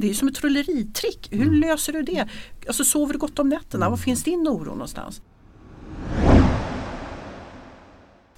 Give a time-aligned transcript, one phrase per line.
[0.00, 1.28] Det är ju som ett trolleritrick.
[1.30, 1.60] Hur mm.
[1.60, 2.28] löser du det?
[2.66, 3.90] Alltså sover du gott om nätterna?
[3.90, 5.22] Var finns din oro någonstans?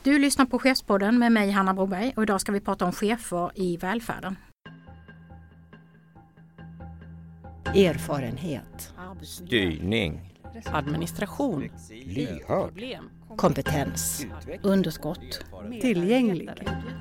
[0.03, 3.51] Du lyssnar på Chefspodden med mig Hanna Broberg och idag ska vi prata om chefer
[3.55, 4.37] i välfärden.
[7.65, 8.95] Erfarenhet.
[9.23, 10.35] Styrning.
[10.65, 11.71] Administration.
[12.07, 12.83] Lyhörd.
[13.37, 14.27] Kompetens.
[14.63, 15.45] Underskott.
[15.81, 16.51] Tillgänglig.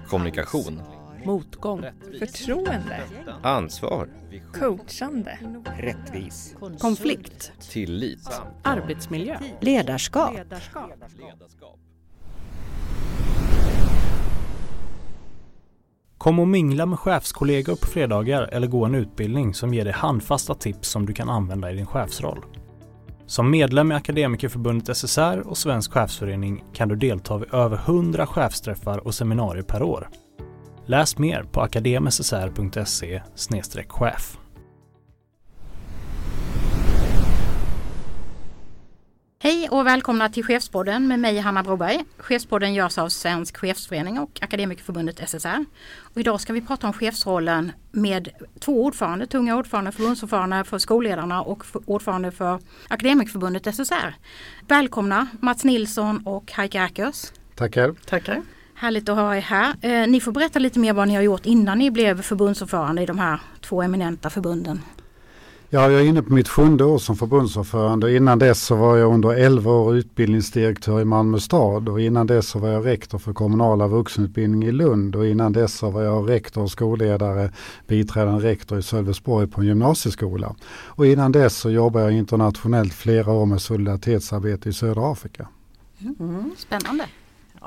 [0.07, 0.81] Kommunikation.
[1.25, 1.85] Motgång.
[2.19, 3.01] Förtroende.
[3.41, 4.09] Ansvar.
[4.53, 5.39] Coachande.
[5.77, 6.55] Rättvis.
[6.79, 7.52] Konflikt.
[7.71, 8.41] Tillit.
[8.63, 9.39] Arbetsmiljö.
[9.62, 10.34] Ledarskap.
[16.17, 20.55] Kom och mingla med chefskollegor på fredagar eller gå en utbildning som ger dig handfasta
[20.55, 22.45] tips som du kan använda i din chefsroll.
[23.26, 29.07] Som medlem i Akademikerförbundet SSR och Svensk chefsförening kan du delta vid över 100 chefsträffar
[29.07, 30.09] och seminarier per år.
[30.85, 33.21] Läs mer på akademssr.se
[33.87, 34.37] chef.
[39.40, 42.05] Hej och välkomna till Chefspodden med mig Hanna Broberg.
[42.17, 45.65] Chefspodden görs av Svensk chefsförening och Akademikerförbundet SSR.
[45.99, 51.41] Och idag ska vi prata om chefsrollen med två ordförande, tunga ordförande, förbundsordförande för skolledarna
[51.41, 54.15] och ordförande för Akademikerförbundet SSR.
[54.68, 57.31] Välkomna Mats Nilsson och Heike Ackers.
[57.55, 57.95] Tackar.
[58.05, 58.41] Tackar.
[58.84, 59.76] Härligt att ha er här.
[59.81, 63.05] Eh, ni får berätta lite mer vad ni har gjort innan ni blev förbundsordförande i
[63.05, 64.81] de här två eminenta förbunden.
[65.69, 68.16] Ja, jag är inne på mitt sjunde år som förbundsordförande.
[68.16, 72.47] Innan dess så var jag under 11 år utbildningsdirektör i Malmö stad och innan dess
[72.47, 76.29] så var jag rektor för kommunala vuxenutbildning i Lund och innan dess så var jag
[76.29, 77.51] rektor och skolledare,
[77.88, 80.56] biträdande rektor i Sölvesborg på en gymnasieskola.
[80.85, 85.47] Och innan dess så jobbade jag internationellt flera år med solidaritetsarbete i södra Afrika.
[86.19, 87.06] Mm, spännande.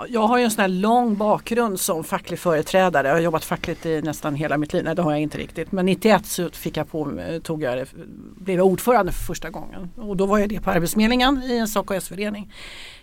[0.09, 3.09] Jag har ju en sån här lång bakgrund som facklig företrädare.
[3.09, 4.85] Jag har jobbat fackligt i nästan hela mitt liv.
[4.85, 5.73] Nej det har jag inte riktigt.
[5.73, 7.87] Men 91 så fick jag på, tog jag,
[8.37, 9.91] blev jag ordförande för första gången.
[9.97, 12.53] Och då var jag det på Arbetsförmedlingen i en SAKS-förening.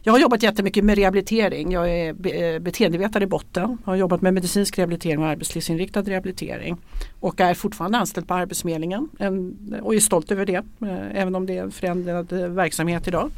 [0.05, 1.71] Jag har jobbat jättemycket med rehabilitering.
[1.71, 3.77] Jag är eh, beteendevetare i botten.
[3.85, 6.77] Jag har jobbat med medicinsk rehabilitering och arbetslivsinriktad rehabilitering.
[7.19, 9.09] Och är fortfarande anställd på Arbetsförmedlingen
[9.81, 10.55] och är stolt över det.
[10.55, 13.31] Eh, även om det är en förändrad eh, verksamhet idag.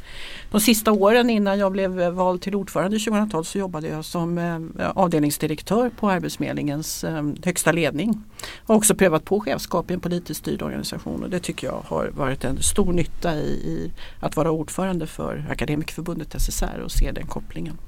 [0.50, 4.38] De sista åren innan jag blev vald till ordförande 2012 så jobbade jag som
[4.94, 7.04] avdelningsdirektör på Arbetsförmedlingens
[7.44, 8.22] högsta ledning.
[8.40, 11.82] Jag har också prövat på chefskap i en politiskt styrd organisation och det tycker jag
[11.86, 17.12] har varit en stor nytta i, i att vara ordförande för Akademikerförbundet SSR och se
[17.12, 17.78] den kopplingen.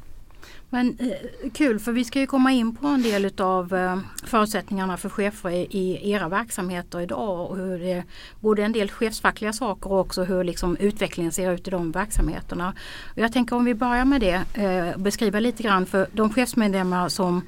[0.70, 4.96] Men eh, kul för vi ska ju komma in på en del utav eh, förutsättningarna
[4.96, 8.04] för chefer i, i, era verksamheter idag och hur det,
[8.40, 12.74] både en del chefsfackliga saker och också hur liksom utvecklingen ser ut i de verksamheterna.
[13.12, 17.08] Och jag tänker om vi börjar med det, eh, beskriva lite grann för de chefsmedlemmar
[17.08, 17.42] som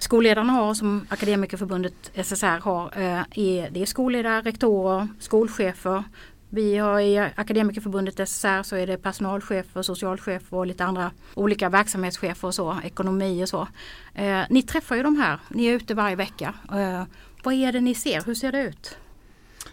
[0.00, 6.04] skolledarna har, som Akademikerförbundet SSR har, eh, är, det är skolledare, rektorer, skolchefer,
[6.52, 12.48] vi har i Akademikerförbundet SSR så är det personalchefer, socialchefer och lite andra olika verksamhetschefer
[12.48, 13.68] och så, ekonomi och så.
[14.14, 16.54] Eh, ni träffar ju de här, ni är ute varje vecka.
[16.72, 17.02] Eh,
[17.42, 18.98] vad är det ni ser, hur ser det ut?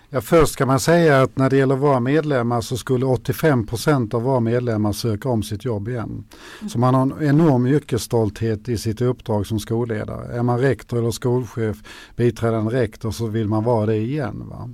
[0.10, 4.22] Ja, först kan man säga att när det gäller våra medlemmar så skulle 85% av
[4.22, 6.24] våra medlemmar söka om sitt jobb igen.
[6.60, 6.70] Mm.
[6.70, 10.38] Så man har en enorm yrkesstolthet i sitt uppdrag som skolledare.
[10.38, 11.78] Är man rektor eller skolchef,
[12.16, 14.44] biträdande rektor så vill man vara det igen.
[14.50, 14.70] Va?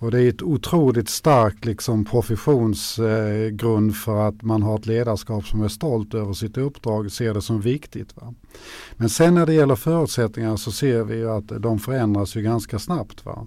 [0.00, 5.46] Och det är ett otroligt starkt liksom, professionsgrund eh, för att man har ett ledarskap
[5.46, 8.16] som är stolt över sitt uppdrag, och ser det som viktigt.
[8.16, 8.34] Va?
[8.96, 13.24] Men sen när det gäller förutsättningar så ser vi att de förändras ju ganska snabbt.
[13.24, 13.46] Va?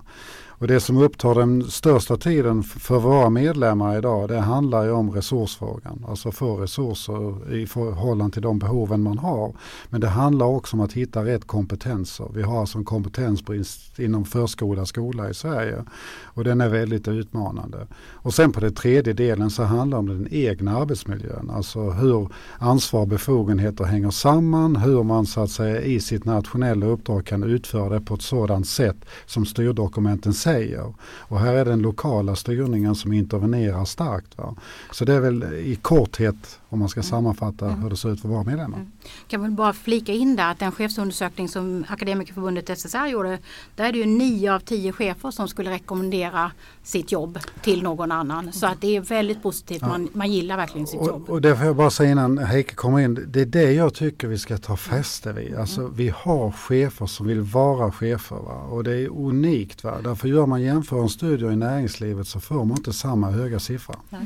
[0.63, 5.11] Och det som upptar den största tiden för våra medlemmar idag det handlar ju om
[5.11, 6.05] resursfrågan.
[6.07, 9.53] Alltså få resurser i förhållande till de behoven man har.
[9.89, 12.27] Men det handlar också om att hitta rätt kompetenser.
[12.33, 15.83] Vi har alltså en kompetensbrist inom förskola skola i Sverige.
[16.23, 17.87] Och den är väldigt utmanande.
[18.11, 21.51] Och sen på den tredje delen så handlar det om den egna arbetsmiljön.
[21.53, 24.75] Alltså hur ansvar och befogenheter hänger samman.
[24.75, 28.67] Hur man så att säga i sitt nationella uppdrag kan utföra det på ett sådant
[28.67, 30.93] sätt som styrdokumenten säger säger.
[31.01, 34.37] Och här är den lokala styrningen som intervenerar starkt.
[34.37, 34.55] Va?
[34.91, 37.09] Så det är väl i korthet om man ska mm.
[37.09, 37.81] sammanfatta mm.
[37.81, 38.77] hur det ser ut för våra medlemmar.
[38.77, 38.91] Mm.
[39.27, 43.39] Kan väl bara flika in där att den chefsundersökning som Akademikerförbundet SSR gjorde
[43.75, 46.51] där är det ju nio av tio chefer som skulle rekommendera
[46.83, 48.53] sitt jobb till någon annan.
[48.53, 49.87] Så att det är väldigt positivt, ja.
[49.87, 51.29] man, man gillar verkligen sitt och, jobb.
[51.29, 54.27] Och det får jag bara säga innan Heike kommer in, det är det jag tycker
[54.27, 55.55] vi ska ta fäste vid.
[55.55, 55.93] Alltså mm.
[55.95, 58.55] vi har chefer som vill vara chefer va?
[58.69, 59.83] och det är unikt.
[59.83, 60.01] Va?
[60.03, 63.95] Därför gör man jämförande studier i näringslivet så får man inte samma höga siffra.
[64.09, 64.21] Nej.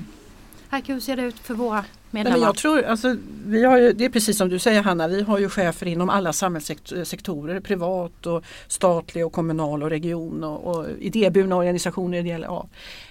[0.69, 2.37] Heike, hur ser det ut för våra Nej, medlemmar?
[2.37, 3.15] men jag tror, alltså,
[3.45, 6.09] vi har ju, det är precis som du säger Hanna, vi har ju chefer inom
[6.09, 12.17] alla samhällssektorer, privat och statlig och kommunal och region och, och idéburna organisationer.
[12.17, 12.67] Ideella, ja.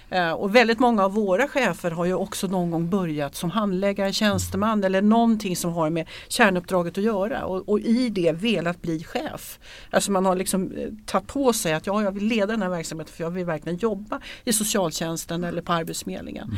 [0.09, 4.13] Eh, Och väldigt många av våra chefer har ju också någon gång börjat som handläggare,
[4.13, 9.03] tjänsteman eller någonting som har med kärnuppdraget att göra och, och i det velat bli
[9.03, 9.59] chef.
[9.91, 12.69] Alltså man har liksom eh, tagit på sig att ja, jag vill leda den här
[12.69, 16.51] verksamheten för jag vill verkligen jobba i socialtjänsten eller på Arbetsförmedlingen.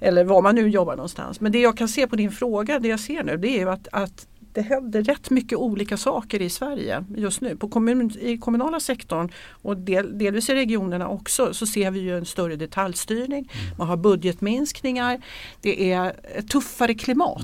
[0.00, 1.40] Eller var man nu jobbar någonstans.
[1.40, 3.70] Men det jag kan se på din fråga, det jag ser nu, det är ju
[3.70, 7.56] att, att det händer rätt mycket olika saker i Sverige just nu.
[7.56, 9.32] På kommun, I kommunala sektorn
[9.62, 13.52] och del, delvis i regionerna också så ser vi ju en större detaljstyrning.
[13.78, 15.20] Man har budgetminskningar.
[15.60, 17.40] Det är ett tuffare klimat.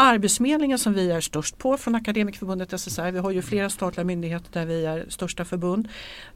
[0.00, 4.52] Arbetsförmedlingen som vi är störst på från Akademikerförbundet SSR, vi har ju flera statliga myndigheter
[4.52, 5.88] där vi är största förbund.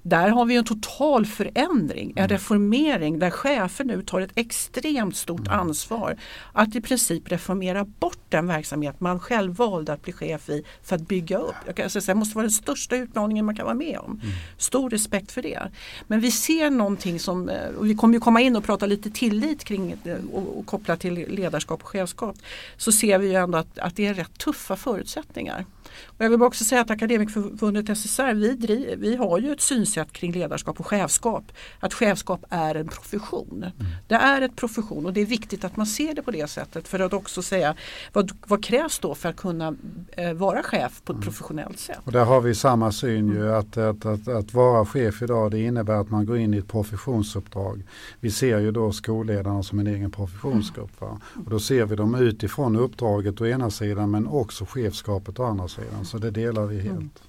[0.03, 5.49] Där har vi en total förändring, en reformering där chefer nu tar ett extremt stort
[5.49, 6.17] ansvar
[6.53, 10.97] att i princip reformera bort den verksamhet man själv valde att bli chef i för
[10.97, 11.55] att bygga upp.
[11.67, 14.21] Jag kan säga, det måste vara den största utmaningen man kan vara med om.
[14.57, 15.71] Stor respekt för det.
[16.07, 19.11] Men vi ser någonting som, eh, och vi kommer ju komma in och prata lite
[19.11, 22.37] tillit kring det och, och kopplat till ledarskap och chefskap.
[22.77, 25.65] Så ser vi ju ändå att, att det är rätt tuffa förutsättningar.
[26.07, 30.13] Och jag vill också säga att Akademikerförbundet SSR, vi, driv, vi har ju ett synsätt
[30.13, 31.45] kring ledarskap och chefskap.
[31.81, 33.67] Att chefskap är en profession.
[34.09, 36.89] Det är ett profession och det är viktigt att man ser det på det sättet
[36.89, 37.75] för att också säga
[38.13, 39.75] vad, vad krävs då för att kunna
[40.17, 41.99] eh, vara chef på ett professionellt sätt.
[42.05, 45.61] Och där har vi samma syn ju att, att, att, att vara chef idag det
[45.61, 47.83] innebär att man går in i ett professionsuppdrag.
[48.21, 51.01] Vi ser ju då skolledarna som en egen professionsgrupp.
[51.01, 51.21] Va?
[51.45, 55.69] Och då ser vi dem utifrån uppdraget å ena sidan men också chefskapet å andra
[55.69, 55.82] sidan.
[56.05, 57.23] Så det delar vi helt.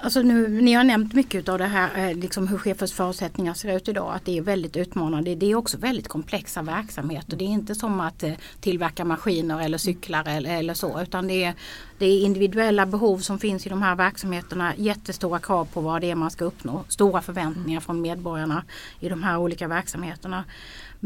[0.00, 3.76] Alltså nu, ni har nämnt mycket av det här, eh, liksom hur chefers förutsättningar ser
[3.76, 5.34] ut idag, att det är väldigt utmanande.
[5.34, 7.36] Det är också väldigt komplexa verksamheter.
[7.36, 11.44] Det är inte som att eh, tillverka maskiner eller cyklar eller, eller så, utan det
[11.44, 11.54] är,
[11.98, 16.10] det är individuella behov som finns i de här verksamheterna, jättestora krav på vad det
[16.10, 18.64] är man ska uppnå, stora förväntningar från medborgarna
[19.00, 20.44] i de här olika verksamheterna.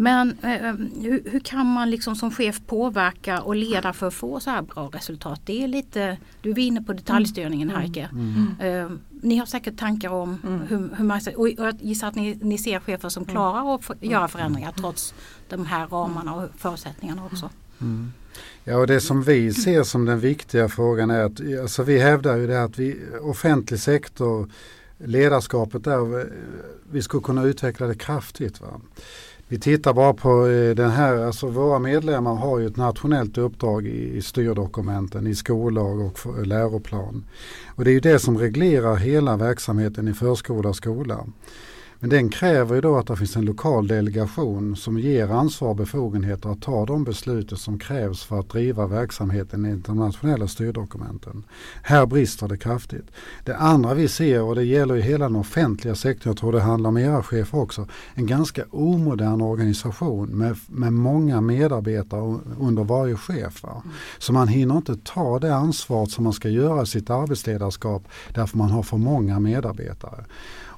[0.01, 4.41] Men eh, hur, hur kan man liksom som chef påverka och leda för att få
[4.41, 5.41] så här bra resultat?
[5.45, 8.09] Det är lite, du är inne på detaljstyrningen Heike.
[8.61, 8.91] Eh,
[9.23, 10.39] ni har säkert tankar om
[10.69, 13.95] hur, hur man, och jag gissar att ni, ni ser chefer som klarar att få,
[14.01, 15.15] göra förändringar trots
[15.49, 17.51] de här ramarna och förutsättningarna också.
[18.65, 22.37] Ja, och det som vi ser som den viktiga frågan är att alltså vi hävdar
[22.37, 24.51] ju det att vi, offentlig sektor,
[24.99, 26.27] ledarskapet där,
[26.91, 28.61] vi skulle kunna utveckla det kraftigt.
[28.61, 28.81] Va?
[29.53, 33.87] Vi tittar bara på eh, den här, alltså våra medlemmar har ju ett nationellt uppdrag
[33.87, 37.25] i, i styrdokumenten, i skollag och för- eh, läroplan.
[37.75, 41.27] Och det är ju det som reglerar hela verksamheten i förskola och skola.
[42.01, 45.77] Men den kräver ju då att det finns en lokal delegation som ger ansvar och
[45.77, 51.45] befogenheter att ta de beslut som krävs för att driva verksamheten enligt de nationella styrdokumenten.
[51.83, 53.11] Här brister det kraftigt.
[53.45, 56.61] Det andra vi ser, och det gäller ju hela den offentliga sektorn, jag tror det
[56.61, 63.17] handlar om era chefer också, en ganska omodern organisation med, med många medarbetare under varje
[63.17, 63.63] chef.
[63.63, 63.83] Va?
[64.19, 68.03] Så man hinner inte ta det ansvaret som man ska göra i sitt arbetsledarskap
[68.35, 70.25] därför man har för många medarbetare.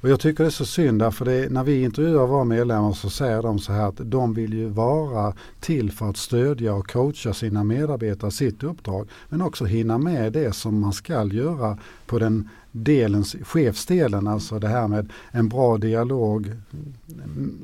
[0.03, 3.11] Och jag tycker det är så synd därför det, när vi intervjuar våra medlemmar så
[3.11, 7.33] säger de så här att de vill ju vara till för att stödja och coacha
[7.33, 12.49] sina medarbetare sitt uppdrag men också hinna med det som man ska göra på den
[12.73, 16.53] delens, chefsdelen, alltså det här med en bra dialog,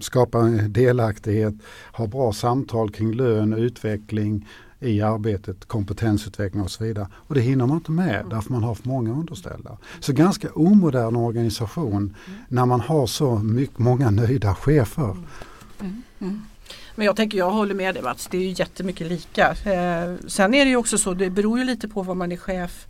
[0.00, 1.54] skapa en delaktighet,
[1.92, 4.46] ha bra samtal kring lön, utveckling
[4.80, 7.08] i arbetet, kompetensutveckling och så vidare.
[7.14, 9.78] Och det hinner man inte med därför man har för många underställda.
[10.00, 12.16] Så ganska omodern organisation
[12.48, 15.16] när man har så mycket, många nöjda chefer.
[16.94, 19.50] Men jag tänker, jag håller med dig Mats, det är ju jättemycket lika.
[19.50, 22.36] Eh, sen är det ju också så, det beror ju lite på vad man är
[22.36, 22.86] chef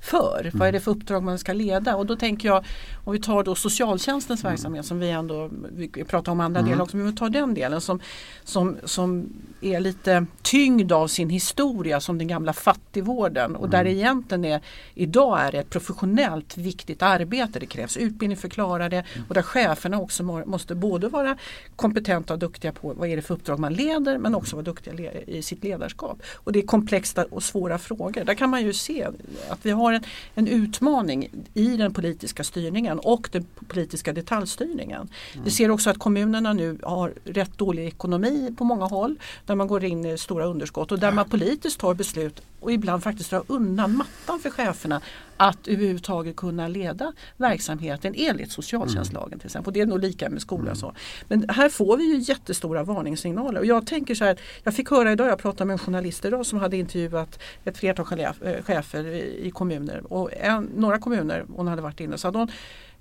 [0.00, 0.50] för.
[0.54, 1.96] Vad är det för uppdrag man ska leda?
[1.96, 2.64] Och då tänker jag,
[3.04, 6.96] om vi tar då socialtjänstens verksamhet som vi ändå, vi pratar om andra delar också,
[6.96, 8.00] men vi tar den delen som,
[8.44, 13.90] som, som är lite tyngd av sin historia som den gamla fattigvården och där det
[13.90, 14.60] egentligen är,
[14.94, 17.58] idag är det ett professionellt viktigt arbete.
[17.58, 21.36] Det krävs utbildning för att klara det och där cheferna också må- måste både vara
[21.76, 25.12] kompetenta och duktiga på vad är det för uppdrag man leder men också vara duktiga
[25.12, 26.22] i sitt ledarskap.
[26.34, 28.24] Och det är komplexa och svåra frågor.
[28.24, 29.04] Där kan man ju se
[29.48, 30.02] att vi har en,
[30.34, 35.08] en utmaning i den politiska styrningen och den politiska detaljstyrningen.
[35.44, 39.16] Vi ser också att kommunerna nu har rätt dålig ekonomi på många håll
[39.46, 43.02] där man går in i stora underskott och där man politiskt tar beslut och ibland
[43.02, 45.00] faktiskt dra undan mattan för cheferna
[45.40, 49.68] att överhuvudtaget kunna leda verksamheten enligt socialtjänstlagen till exempel.
[49.68, 50.76] Och det är nog lika med skolan.
[50.76, 50.94] Så.
[51.28, 55.12] Men här får vi ju jättestora varningssignaler och jag tänker så här, jag fick höra
[55.12, 59.46] idag, jag pratade med en journalist idag som hade intervjuat ett flertal eh, chefer i,
[59.46, 62.50] i kommuner och en, några kommuner, hon hade varit inne, så hade hon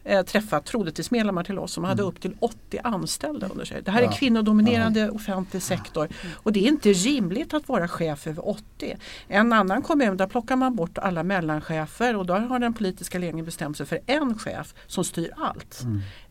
[0.03, 3.81] eh, träffat troligtvis-medlemmar till oss som hade upp till 80 anställda under sig.
[3.81, 4.11] Det här är Ja.
[4.11, 8.97] kvinnodominerande offentlig sektor och det är inte rimligt att vara chef över 80.
[9.27, 13.45] En annan kommun där plockar man bort alla mellanchefer och där har den politiska ledningen
[13.45, 15.83] bestämt sig för en chef som styr allt.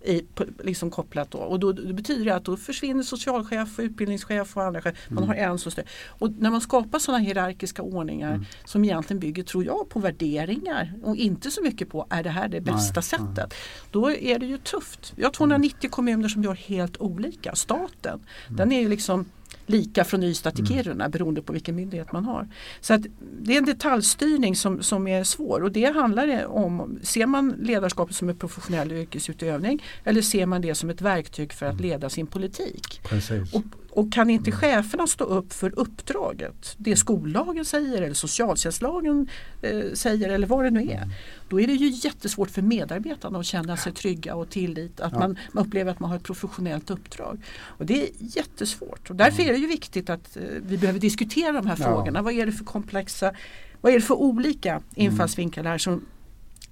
[0.04, 1.38] I, på- liksom kopplat då.
[1.38, 4.94] Och då, det betyder det att då försvinner socialchef, och utbildningschef och andra chef.
[5.08, 5.84] Man har en som styr.
[6.08, 11.16] Och när man skapar sådana hierarkiska ordningar som egentligen bygger, tror jag, på värderingar och
[11.16, 13.54] inte så mycket på är det här det bästa Nej, sättet.
[13.90, 15.12] Då är det ju tufft.
[15.16, 17.54] Vi har 290 kommuner som gör helt olika.
[17.54, 19.26] Staten, den är ju liksom
[19.66, 22.48] lika från Ystad till Kiruna beroende på vilken myndighet man har.
[22.80, 23.00] Så att
[23.40, 28.16] det är en detaljstyrning som, som är svår och det handlar om, ser man ledarskapet
[28.16, 32.26] som en professionell yrkesutövning eller ser man det som ett verktyg för att leda sin
[32.26, 33.00] politik?
[33.04, 33.54] Precis.
[33.54, 33.62] Och,
[33.98, 39.28] och kan inte cheferna stå upp för uppdraget, det skollagen säger eller socialtjänstlagen
[39.62, 41.08] eh, säger eller vad det nu är.
[41.48, 45.18] Då är det ju jättesvårt för medarbetarna att känna sig trygga och tillit, att Ja.
[45.18, 47.38] man, man upplever att man har ett professionellt uppdrag.
[47.60, 51.52] Och det är jättesvårt och därför är det ju viktigt att eh, vi behöver diskutera
[51.52, 51.84] de här Ja.
[51.84, 52.22] frågorna.
[52.22, 53.32] Vad är det för komplexa,
[53.80, 56.04] vad är det för olika infallsvinklar här som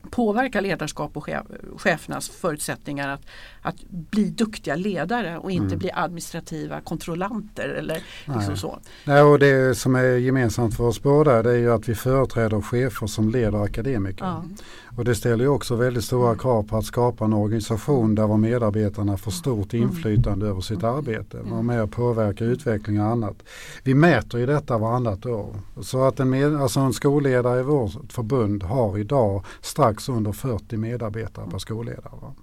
[0.06, 1.42] påverkar ledarskap och chef,
[1.76, 3.26] chefernas förutsättningar att,
[3.62, 5.78] att bli duktiga ledare och inte Mm.
[5.78, 7.94] bli administrativa kontrollanter eller
[8.24, 8.56] liksom Nej.
[8.56, 8.78] så.
[9.04, 12.60] Nej, och det som är gemensamt för oss båda det är ju att vi företräder
[12.60, 14.24] chefer som leder akademiker.
[14.24, 14.44] Ja.
[14.96, 18.36] Och det ställer ju också väldigt stora krav på att skapa en organisation där var
[18.36, 21.38] medarbetarna får stort inflytande över sitt arbete.
[21.42, 23.36] Vara med och påverka utveckling och annat.
[23.82, 25.54] Vi mäter ju detta varannat år.
[25.80, 30.76] Så att en, med, alltså en skolledare i vårt förbund har idag strax under 40
[30.76, 32.12] medarbetare per skolledare.
[32.22, 32.34] Va?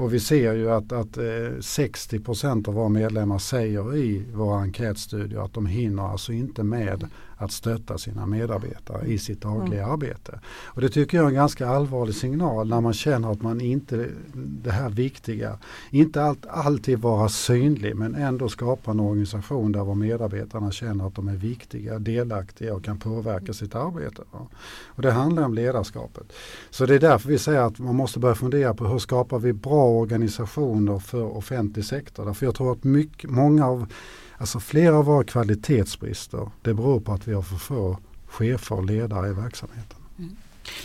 [0.00, 5.40] Och vi ser ju att, att eh, 60% av våra medlemmar säger i våra enkätstudier
[5.40, 7.08] att de hinner alltså inte med
[7.40, 10.40] att stötta sina medarbetare i sitt dagliga arbete.
[10.64, 14.06] Och det tycker jag är en ganska allvarlig signal när man känner att man inte,
[14.34, 15.58] det här viktiga,
[15.90, 21.28] inte allt, alltid vara synlig men ändå skapa en organisation där medarbetarna känner att de
[21.28, 24.22] är viktiga, delaktiga och kan påverka sitt arbete.
[24.30, 24.46] va.
[24.86, 26.32] Och det handlar om ledarskapet.
[26.70, 29.52] Så det är därför vi säger att man måste börja fundera på hur skapar vi
[29.52, 32.24] bra organisationer för offentlig sektor.
[32.24, 33.86] Därför jag tror att mycket, många av,
[34.40, 38.84] alltså flera av våra kvalitetsbrister, det beror på att vi har för få chefer och
[38.84, 39.96] ledare i verksamheten.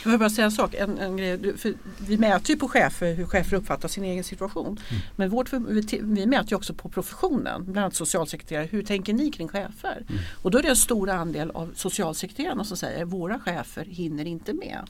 [0.03, 0.73] Jag vill bara säga en sak.
[0.73, 1.55] En, en grej.
[1.97, 4.79] Vi mäter ju på chefer hur chefer uppfattar sin egen situation.
[5.15, 8.65] Men vårt, vi, mäter ju också på professionen, bland annat socialsekreterare.
[8.65, 10.05] Hur tänker ni kring chefer?
[10.41, 14.53] Och då är det en stor andel av socialsekreterarna som säger våra chefer hinner inte
[14.53, 14.89] med.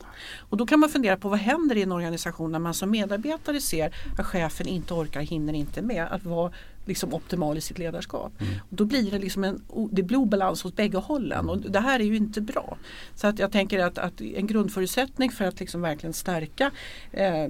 [0.49, 3.61] Och då kan man fundera på vad händer i en organisation när man som medarbetare
[3.61, 6.51] ser att chefen inte orkar, hinner inte med att vara
[6.85, 8.31] liksom optimal i sitt ledarskap.
[8.59, 9.61] Och då blir det liksom en
[9.91, 12.77] det blir obalans hos bägge hållen och det här är ju inte bra.
[13.15, 16.71] Så att jag tänker att, att en grundförutsättning för att liksom verkligen stärka
[17.11, 17.47] eh,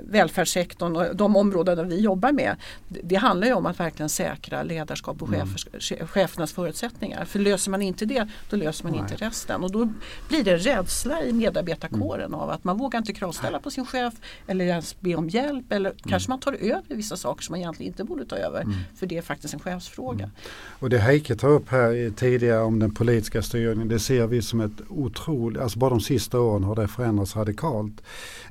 [0.00, 2.56] välfärdssektorn och de områden där vi jobbar med
[2.88, 7.24] det, det handlar ju om att verkligen säkra ledarskap och chefers, che- chefernas förutsättningar.
[7.24, 9.00] För löser man inte det då löser man Nej.
[9.00, 9.88] inte resten och då
[10.28, 14.14] blir det rädsla i medarbetarkåren av att man vågar inte kravställa på sin chef
[14.46, 17.92] eller ens be om hjälp eller kanske man tar över vissa saker som man egentligen
[17.92, 20.30] inte borde ta över för det är faktiskt en chefsfråga.
[20.78, 24.60] Och det Heike tar upp här tidigare om den politiska styrningen, det ser vi som
[24.60, 28.02] ett otroligt, alltså bara de sista åren har det förändrats radikalt.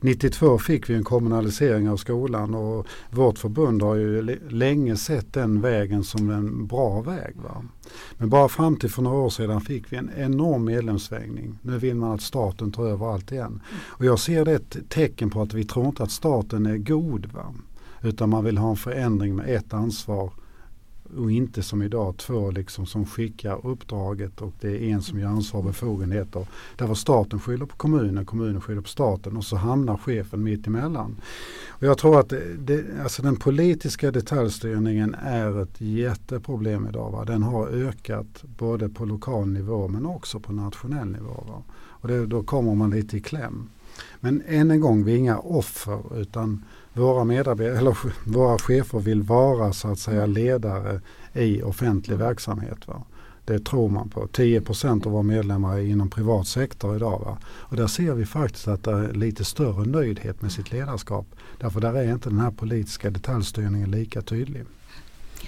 [0.01, 5.61] 92 fick vi en kommunalisering av skolan och vårt förbund har ju länge sett den
[5.61, 7.35] vägen som en bra väg.
[7.35, 7.63] Va?
[8.17, 11.57] Men bara fram till för några år sedan fick vi en enorm medlemsvängning.
[11.61, 13.61] Nu vill man att staten tar över allt igen.
[13.81, 17.25] Och jag ser det ett tecken på att vi tror inte att staten är god.
[17.33, 17.53] Va?
[18.01, 20.31] Utan man vill ha en förändring med ett ansvar
[21.17, 25.25] och inte som idag två liksom som skickar uppdraget och det är en som ger
[25.25, 26.47] ansvar och befogenheter.
[26.75, 30.67] Där var staten skyller på kommunen, kommunen skyller på staten och så hamnar chefen mitt
[30.67, 31.15] emellan.
[31.67, 37.11] Och jag tror att det, det, alltså den politiska detaljstyrningen är ett jätteproblem idag.
[37.11, 37.25] Va?
[37.25, 41.43] Den har ökat både på lokal nivå men också på nationell nivå.
[41.47, 41.63] Va?
[41.75, 43.69] Och det, då kommer man lite i kläm.
[44.19, 49.21] Men än en gång, vi är inga offer utan våra medarbetare, eller våra chefer vill
[49.21, 51.01] vara så att säga ledare
[51.33, 52.87] i offentlig verksamhet.
[52.87, 53.03] Va?
[53.45, 54.27] Det tror man på.
[54.27, 57.19] 10% av våra medlemmar är inom privat sektor idag.
[57.19, 57.37] Va?
[57.45, 61.27] Och där ser vi faktiskt att det är lite större nöjdhet med sitt ledarskap.
[61.59, 64.65] Därför där är inte den här politiska detaljstyrningen lika tydlig.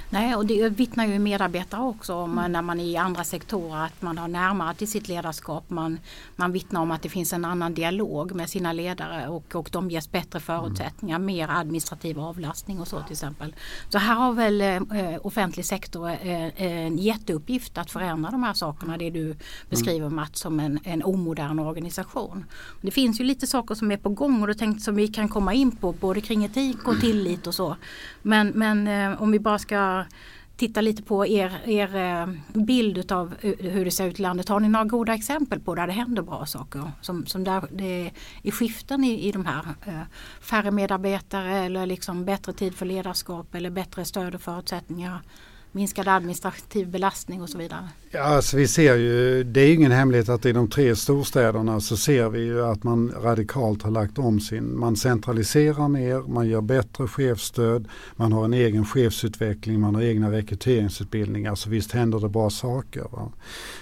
[0.09, 4.01] Nej, och det vittnar ju medarbetare också om när man är i andra sektorer att
[4.01, 5.69] man har närmare till sitt ledarskap.
[5.69, 5.99] Man,
[6.35, 9.89] man vittnar om att det finns en annan dialog med sina ledare och, och de
[9.89, 13.55] ges bättre förutsättningar, mer administrativ avlastning och så till exempel.
[13.89, 14.81] Så här har väl eh,
[15.21, 19.35] offentlig sektor eh, en jätteuppgift att förändra de här sakerna, det du
[19.69, 22.45] beskriver Mats som en, en omodern organisation.
[22.81, 25.29] Det finns ju lite saker som är på gång och då tänkte som vi kan
[25.29, 27.75] komma in på både kring etik och tillit och så.
[28.21, 29.80] Men, men eh, om vi bara ska
[30.61, 34.49] titta lite på er, er eh, bild av hur det ser ut i landet.
[34.49, 36.91] Har ni några goda exempel på där det händer bra saker?
[37.01, 38.11] Som, som där det
[38.43, 40.03] är skiften i, i de här eh,
[40.41, 45.21] färre medarbetare eller liksom bättre tid för ledarskap eller bättre stöd och förutsättningar
[45.71, 47.89] minskad administrativ belastning och så vidare?
[48.13, 51.97] Ja, alltså vi ser ju, det är ingen hemlighet att i de tre storstäderna så
[51.97, 56.61] ser vi ju att man radikalt har lagt om sin, man centraliserar mer, man gör
[56.61, 62.29] bättre chefsstöd, man har en egen chefsutveckling, man har egna rekryteringsutbildningar, så visst händer det
[62.29, 63.05] bra saker.
[63.11, 63.31] Va?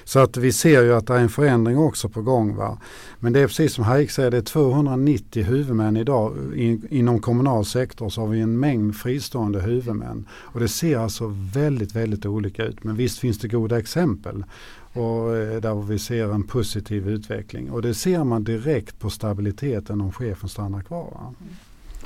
[0.03, 2.55] Så att vi ser ju att det är en förändring också på gång.
[2.55, 2.77] Va?
[3.19, 6.35] Men det är precis som Haik säger, det är 290 huvudmän idag.
[6.55, 10.25] In, inom kommunal sektor så har vi en mängd fristående huvudmän.
[10.31, 12.83] Och det ser alltså väldigt, väldigt olika ut.
[12.83, 14.18] Men visst finns det goda exempel.
[14.93, 17.71] Och eh, där vi ser en positiv utveckling.
[17.71, 21.17] Och det ser man direkt på stabiliteten om chefen stannar kvar.
[21.19, 21.53] Mm.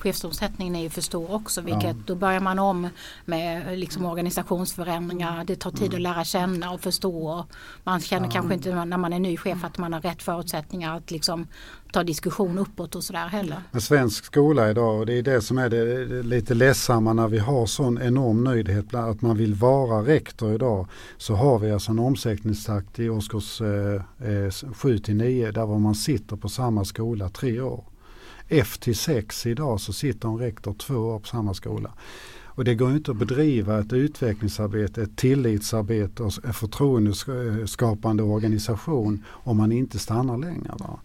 [0.03, 2.03] Chefsomsättningen är ju för stor också vilket ja.
[2.05, 2.89] då börjar man om
[3.25, 5.43] med liksom organisationsförändringar.
[5.45, 5.95] Det tar tid mm.
[5.95, 7.27] att lära känna och förstå.
[7.27, 7.45] Och
[7.83, 8.31] man känner ja.
[8.31, 11.47] kanske inte när man är ny chef att man har rätt förutsättningar att liksom
[11.91, 13.61] ta diskussion uppåt och sådär heller.
[13.71, 17.27] Men svensk skola idag och det är det som är det, det lite ledsamma när
[17.27, 21.91] vi har sån enorm nöjdhet att man vill vara rektor idag så har vi alltså
[21.91, 27.29] en omsättningstakt i årskurs eh, 7 till 9 där var man sitter på samma skola
[27.29, 27.83] tre år.
[28.47, 31.91] F till 6 idag så sitter en rektor två år på samma skola.
[32.55, 39.57] Och det går inte att bedriva ett utvecklingsarbete, ett tillitsarbete och en förtroendeskapande organisation om
[39.57, 40.73] man inte stannar längre.
[40.77, 40.99] Då.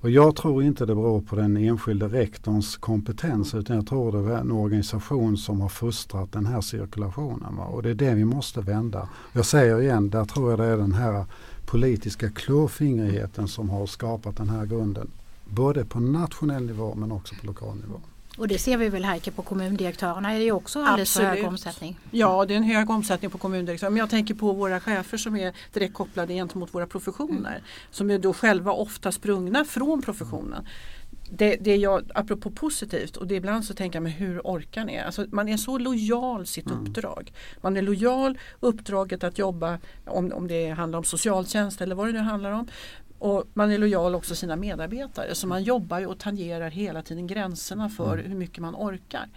[0.00, 4.32] Och jag tror inte det beror på den enskilde rektorns kompetens utan jag tror det
[4.32, 7.56] är en organisation som har fostrat den här cirkulationen.
[7.56, 7.64] Va?
[7.64, 9.08] Och det är det vi måste vända.
[9.32, 11.24] Jag säger igen, där tror jag det är den här
[11.66, 15.10] politiska klåfingrigheten som har skapat den här grunden.
[15.48, 18.00] Både på nationell nivå men också på lokal nivå.
[18.38, 21.98] Och det ser vi väl här på kommundirektörerna är det också alldeles för hög omsättning.
[22.10, 23.90] Ja det är en hög omsättning på kommundirektörer.
[23.90, 27.50] Men jag tänker på våra chefer som är direkt kopplade gentemot våra professioner.
[27.50, 27.62] Mm.
[27.90, 30.66] Som är då själva ofta sprungna från professionen.
[31.30, 34.84] Det, det är jag, apropå positivt och det ibland så tänker jag men hur orkar
[34.84, 34.98] ni?
[34.98, 36.80] Alltså, man är så lojal sitt mm.
[36.80, 37.32] uppdrag.
[37.60, 42.12] Man är lojal uppdraget att jobba om, om det handlar om socialtjänst eller vad det
[42.12, 42.68] nu handlar om.
[43.18, 47.88] Och man är lojal också sina medarbetare så man jobbar och tangerar hela tiden gränserna
[47.88, 48.30] för mm.
[48.30, 49.28] hur mycket man orkar.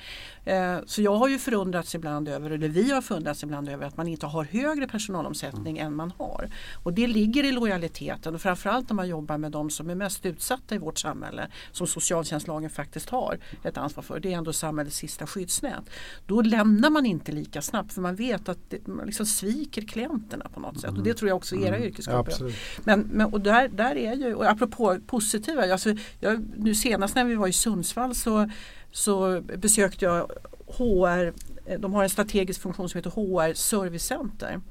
[0.45, 3.97] Eh, så jag har ju förundrats ibland över, eller vi har förundrats ibland över att
[3.97, 5.87] man inte har högre personalomsättning mm.
[5.87, 6.49] än man har.
[6.83, 10.25] Och det ligger i lojaliteten och framförallt när man jobbar med de som är mest
[10.25, 14.19] utsatta i vårt samhälle som socialtjänstlagen faktiskt har ett ansvar för.
[14.19, 15.89] Det är ändå samhällets sista skyddsnät.
[16.25, 20.49] Då lämnar man inte lika snabbt för man vet att det, man liksom sviker klienterna
[20.53, 20.89] på något sätt.
[20.89, 21.15] Och det mm.
[21.15, 25.71] tror jag också era yrkesgrupper men, men, och där, där är ju, och apropå positiva,
[25.71, 28.49] alltså, jag, nu senast när vi var i Sundsvall så
[28.91, 30.31] så besökte jag
[30.67, 31.33] HR,
[31.77, 34.61] de har en strategisk funktion som heter HR Servicecenter.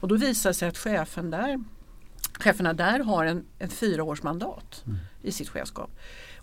[0.00, 1.64] Och då visade det sig att chefen där,
[2.32, 4.98] cheferna där har en, en fyraårsmandat mm.
[5.22, 5.90] i sitt chefskap.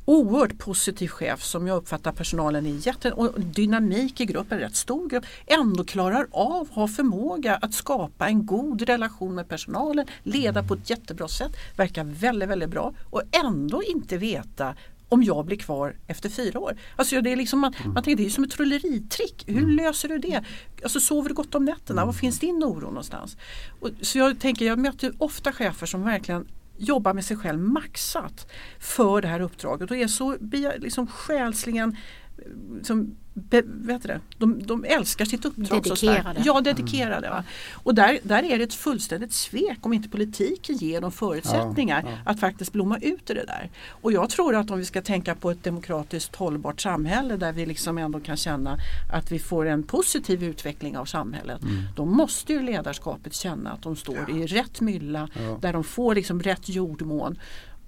[0.10, 5.10] Oerhört positiv chef som jag uppfattar personalen är jätte och dynamik i gruppen, rätt stor
[5.10, 10.74] grupp, ändå klarar av, har förmåga att skapa en god relation med personalen, leda på
[10.74, 14.76] ett jättebra sätt, verkar väldigt, väldigt bra och ändå inte veta
[15.10, 16.78] om jag blir kvar efter fyra år.
[16.96, 17.93] Alltså det är liksom, man, mm.
[17.93, 19.43] man tänker det är som ett trolleritrick.
[19.48, 19.76] Hur mm.
[19.76, 20.43] löser du det?
[20.84, 22.02] Alltså sover du gott om nätterna?
[22.02, 22.08] Mm.
[22.08, 23.38] Var finns din oro någonstans?
[23.80, 28.52] Och, så jag tänker, jag möter ofta chefer som verkligen jobbar med sig själv maxat
[28.80, 29.92] för det här uppdraget.
[29.92, 30.38] Och är så
[30.78, 31.98] liksom själsligen
[32.38, 36.41] eh, som be, vet det, de, de älskar sitt uppdrag dedikerade.
[36.45, 37.28] Ja, dedikerade.
[37.28, 37.43] Mm.
[37.73, 42.12] Och där, där är det ett fullständigt svek om inte politiken ger dem förutsättningar ja,
[42.12, 42.32] ja.
[42.32, 43.69] att faktiskt blomma ut i det där.
[43.89, 47.65] Och jag tror att om vi ska tänka på ett demokratiskt hållbart samhälle där vi
[47.65, 48.78] liksom ändå kan känna
[49.13, 51.62] att vi får en positiv utveckling av samhället.
[51.62, 51.84] Mm.
[51.95, 54.38] Då måste ju ledarskapet känna att de står ja.
[54.38, 55.30] i rätt mylla
[55.62, 57.38] där de får liksom rätt jordmån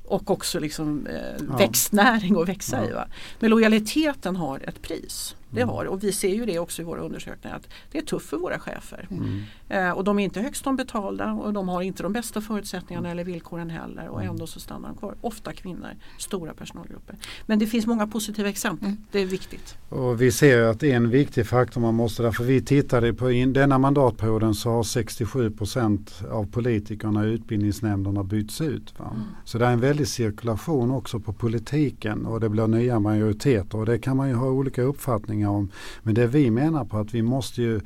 [0.09, 1.57] och också liksom, eh, ja.
[1.57, 2.89] växtnäring att växa ja.
[2.89, 2.93] i.
[2.93, 3.07] Va?
[3.39, 5.35] Men lojaliteten har ett pris.
[5.51, 8.29] Det har och vi ser ju det också i våra undersökningar att det är tufft
[8.29, 9.07] för våra chefer.
[9.12, 9.41] Mm.
[9.69, 13.12] Eh, och de är inte högst om betalda och de har inte de bästa förutsättningarna
[13.12, 15.15] eller villkoren heller och ändå så stannar de kvar.
[15.21, 17.15] Ofta kvinnor, stora personalgrupper.
[17.45, 18.95] Men det finns många positiva exempel.
[19.12, 19.77] Det är viktigt.
[19.89, 23.31] Och vi ser att det är en viktig faktor man måste, därför vi tittade på
[23.31, 28.99] in, denna mandatperioden så har 67 procent av politikerna i utbildningsnämnderna bytts ut.
[28.99, 29.15] Va?
[29.45, 33.85] Så det är en väldig cirkulation också på politiken och det blir nya majoriteter och
[33.85, 35.71] det kan man ju ha olika uppfattningar om.
[36.04, 37.82] Men det vi menar på att vi måste ju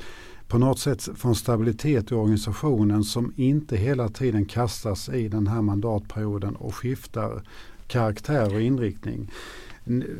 [0.47, 5.47] på något sätt få en stabilitet i organisationen som inte hela tiden kastas i den
[5.47, 7.41] här mandatperioden och skiftar
[7.87, 9.31] karaktär och inriktning.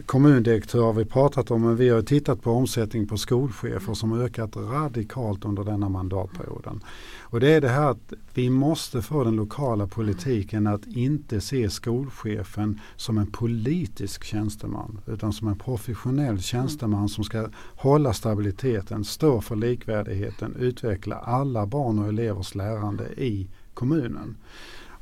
[0.05, 4.55] Kommundirektör har vi pratat om men vi har tittat på omsättning på skolchefer som ökat
[4.55, 6.83] radikalt under denna mandatperioden.
[7.21, 11.69] Och det är det här att vi måste få den lokala politiken att inte se
[11.69, 19.41] skolchefen som en politisk tjänsteman utan som en professionell tjänsteman som ska hålla stabiliteten, stå
[19.41, 24.35] för likvärdigheten, utveckla alla barn och elevers lärande i kommunen.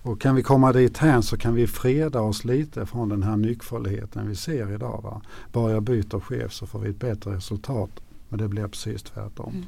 [0.04, 3.38] Och kan vi komma dit här så kan vi freda oss lite från den här
[3.38, 5.02] nyckfullheten vi ser idag.
[5.04, 5.22] Va?
[5.52, 7.90] Bara jag byter chef så får vi ett bättre resultat.
[8.30, 9.54] Men det blir precis tvärtom.
[9.54, 9.66] Mm.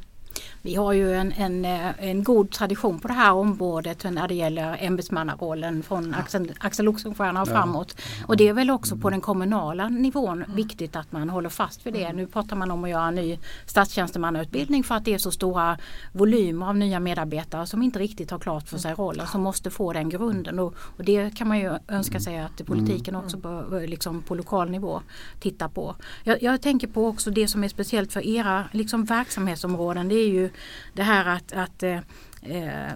[0.62, 4.36] Vi har ju en, en, eh, en god tradition på det här området när det
[4.36, 8.02] gäller ämbetsmannarollen från Axel, Axel Oxenstierna och framåt.
[8.28, 11.94] Och det är väl också på den kommunala nivån viktigt att man håller fast vid
[11.94, 12.14] det.
[12.14, 15.78] Nu pratar man om att göra en ny statstjänstemannautbildning för att det är så stora
[16.12, 19.94] volymer av nya medarbetare som inte riktigt har klart för sig rollen som måste få
[19.94, 20.60] den grunden.
[20.60, 24.36] Och, och det kan man ju önska sig att politiken också bör, bör liksom på
[24.36, 25.02] lokal nivå
[25.40, 25.96] titta på.
[26.24, 30.08] Jag, jag tänker på också det som är speciellt för era liksom verksamhetsområden.
[30.08, 30.50] Det är ju
[30.94, 32.00] det här att, att eh,
[32.42, 32.92] eh,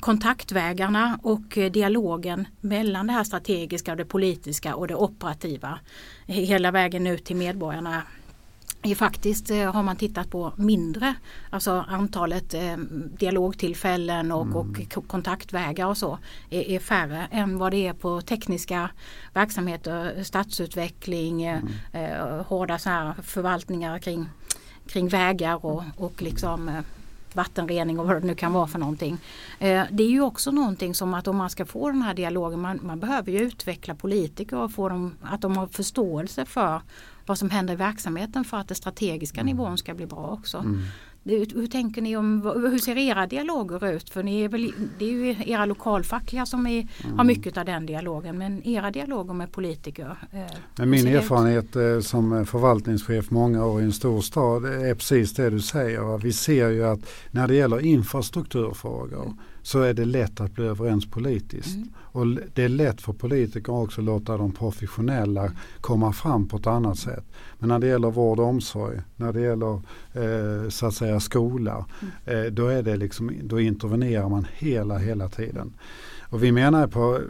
[0.00, 5.78] kontaktvägarna och eh, dialogen mellan det här strategiska och det politiska och det operativa
[6.26, 8.02] hela vägen ut till medborgarna
[8.82, 11.14] är faktiskt har man tittat på mindre,
[11.50, 12.54] alltså antalet
[13.18, 16.18] dialogtillfällen och, och k- kontaktvägar och så
[16.50, 18.90] är, är färre än vad det är på tekniska
[19.34, 24.28] verksamheter, stadsutveckling, eh, hårda så här förvaltningar kring,
[24.88, 26.80] kring vägar och, och liksom eh,
[27.32, 29.18] vattenrening och vad det nu kan vara för någonting.
[29.58, 32.60] Eh, det är ju också någonting som att om man ska få den här dialogen,
[32.60, 36.82] man, man behöver ju utveckla politiker och få dem att de har förståelse för
[37.26, 40.58] vad som händer i verksamheten för att den strategiska nivån ska bli bra också.
[40.58, 40.82] Det,
[41.28, 44.10] hur tänker ni om, hur ser era dialoger ut?
[44.10, 47.86] För ni är väl, det är ju era lokalfackliga som är, har mycket av den
[47.86, 50.16] dialogen men era dialoger med politiker?
[50.32, 51.16] Eh, min det ut?
[51.16, 56.18] erfarenhet eh, som förvaltningschef många år i en stor stad är precis det du säger.
[56.18, 59.34] Vi ser ju att när det gäller infrastrukturfrågor
[59.68, 61.76] så är det lätt att bli överens politiskt.
[61.76, 61.88] Mm.
[61.96, 66.66] Och det är lätt för politiker också att låta de professionella komma fram på ett
[66.66, 67.24] annat sätt.
[67.58, 69.74] Men när det gäller vård och omsorg, när det gäller
[70.12, 72.46] eh, så att säga skola, Mm.
[72.46, 75.72] eh, då, är det liksom, då intervenerar man hela, hela tiden.
[76.30, 77.20] Och vi menar på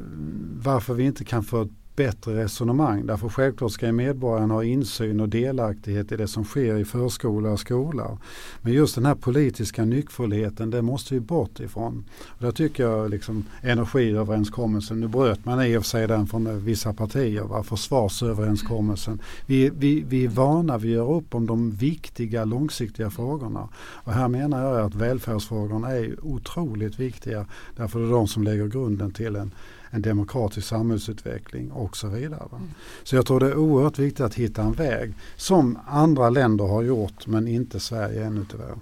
[0.62, 3.06] varför vi inte kan få ett bättre resonemang.
[3.06, 7.60] Därför självklart ska medborgarna ha insyn och delaktighet i det som sker i förskola och
[7.60, 8.18] skola.
[8.62, 12.04] Men just den här politiska nyckfullheten, det måste vi bort ifrån.
[12.26, 16.64] Och där tycker jag liksom energiöverenskommelsen, nu bröt man i och för sig den från
[16.64, 17.62] vissa partier, va?
[17.62, 19.20] försvarsöverenskommelsen.
[19.46, 23.68] Vi, vi, vi är vana vid att göra upp om de viktiga långsiktiga frågorna.
[23.76, 27.46] Och här menar jag att välfärdsfrågorna är otroligt viktiga.
[27.76, 29.50] Därför är det de som lägger grunden till en
[29.90, 32.42] en demokratisk samhällsutveckling och så vidare.
[32.50, 32.60] Va?
[33.02, 36.82] Så jag tror det är oerhört viktigt att hitta en väg som andra länder har
[36.82, 38.74] gjort men inte Sverige ännu tyvärr.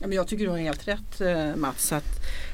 [0.00, 1.92] Ja, men jag tycker du har helt rätt eh, Mats.
[1.92, 2.04] Att,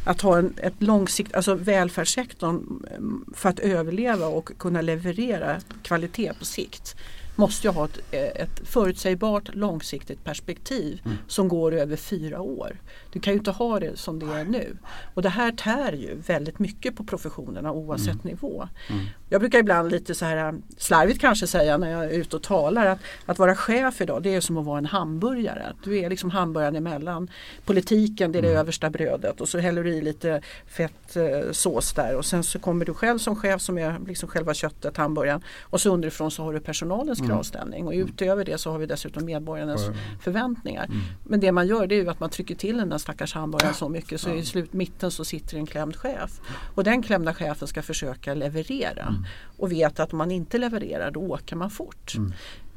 [0.04, 6.32] att ha en, ett långsikt, alltså välfärdssektorn eh, för att överleva och kunna leverera kvalitet
[6.38, 6.96] på sikt
[7.36, 11.16] måste ju ha ett, eh, ett förutsägbart långsiktigt perspektiv Mm.
[11.28, 12.76] som går över fyra år.
[13.12, 14.76] Du kan ju inte ha det som det är nu.
[15.14, 18.68] Och det här tär ju väldigt mycket på professionerna oavsett nivå.
[18.90, 19.04] Mm.
[19.28, 22.86] Jag brukar ibland lite så här slarvigt kanske säga när jag är ute och talar
[22.86, 25.72] att, att vara chef idag det är som att vara en hamburgare.
[25.84, 27.30] Du är liksom hamburgaren emellan.
[27.64, 31.92] Politiken det är det översta brödet och så häller du i lite fett eh, sås
[31.92, 35.42] där och sen så kommer du själv som chef som är liksom själva köttet, hamburgaren
[35.62, 39.24] och så underifrån så har du personalens kravställning och utöver det så har vi dessutom
[39.24, 39.86] medborgarnas
[40.20, 40.88] förväntningar.
[41.24, 43.74] Men det man gör det är ju att man trycker till den där stackars hamburgaren
[43.74, 46.40] så mycket så i slut mitten så sitter en klämd chef.
[46.74, 49.14] Och den klämda chefen ska försöka leverera
[49.58, 52.14] och vet att om man inte levererar då åker man fort.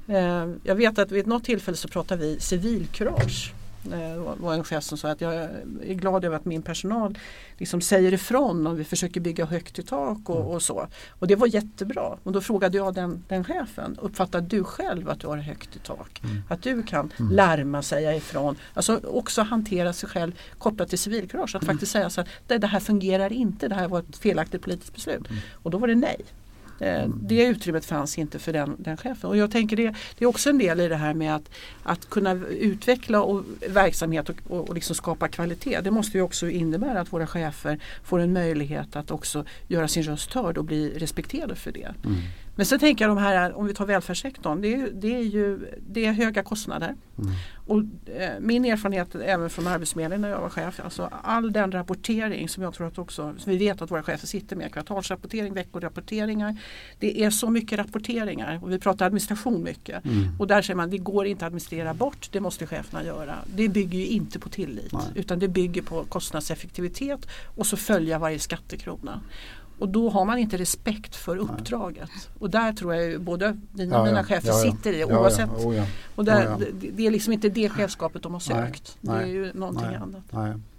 [0.08, 3.54] Eh, Jag vet att vid något tillfälle så pratar vi civilkurage.
[3.86, 6.62] Eh, Det var- var en chef som sa att jag är glad över att min
[6.62, 7.18] personal
[7.58, 10.88] liksom säger ifrån och vi försöker bygga högt i tak och, och så.
[11.10, 12.18] Och det var jättebra.
[12.24, 15.80] Och då frågade jag den, den chefen, uppfattar du själv att du har högt i
[15.80, 16.22] tak?
[16.50, 18.56] Att du kan larma, säga ifrån.
[18.74, 21.56] Alltså också hantera sig själv kopplat till civilkurage.
[21.56, 24.62] Att faktiskt säga så att det, det här fungerar inte, det här var ett felaktigt
[24.62, 25.28] politiskt beslut.
[25.54, 26.22] Och då var det nej.
[26.80, 29.30] Eh, Det utrymmet fanns inte för den, den chefen.
[29.30, 31.50] Och jag tänker det, det är också en del i det här med att,
[31.84, 35.82] att kunna utveckla och, verksamhet och, och, och liksom skapa kvalitet.
[35.82, 40.04] Det måste ju också innebära att våra chefer får en möjlighet att också göra sin
[40.04, 41.94] röst hörd och bli respekterade för det.
[42.58, 45.60] Men sen tänker jag de här, om vi tar välfärdssektorn, det är, det är ju
[45.90, 46.96] det är höga kostnader.
[47.68, 52.50] Och, eh, min erfarenhet även från Arbetsförmedlingen när jag var chef, alltså all den rapportering
[52.50, 56.58] som jag tror att också, som vi vet att våra chefer sitter med, kvartalsrapportering, veckorapporteringar.
[57.00, 60.04] Det är så mycket rapporteringar och vi pratar administration mycket.
[60.40, 63.36] Och där säger man det går inte att administrera bort, det måste cheferna göra.
[63.56, 65.02] Det bygger ju inte på tillit Nej.
[65.16, 69.22] utan det bygger på kostnadseffektivitet och så följa varje skattekrona.
[69.80, 72.10] Och då har man inte respekt för uppdraget.
[72.40, 75.50] Och där tror jag ju både dina och mina chefer sitter i oavsett.
[75.58, 75.86] Ja, oh, ja.
[76.16, 76.66] Och där, Ja, ja.
[76.80, 78.98] det, det är liksom inte det chefskapet de har Nej, sökt.
[79.02, 79.96] nej, det är ju någonting nej.
[79.96, 80.24] annat.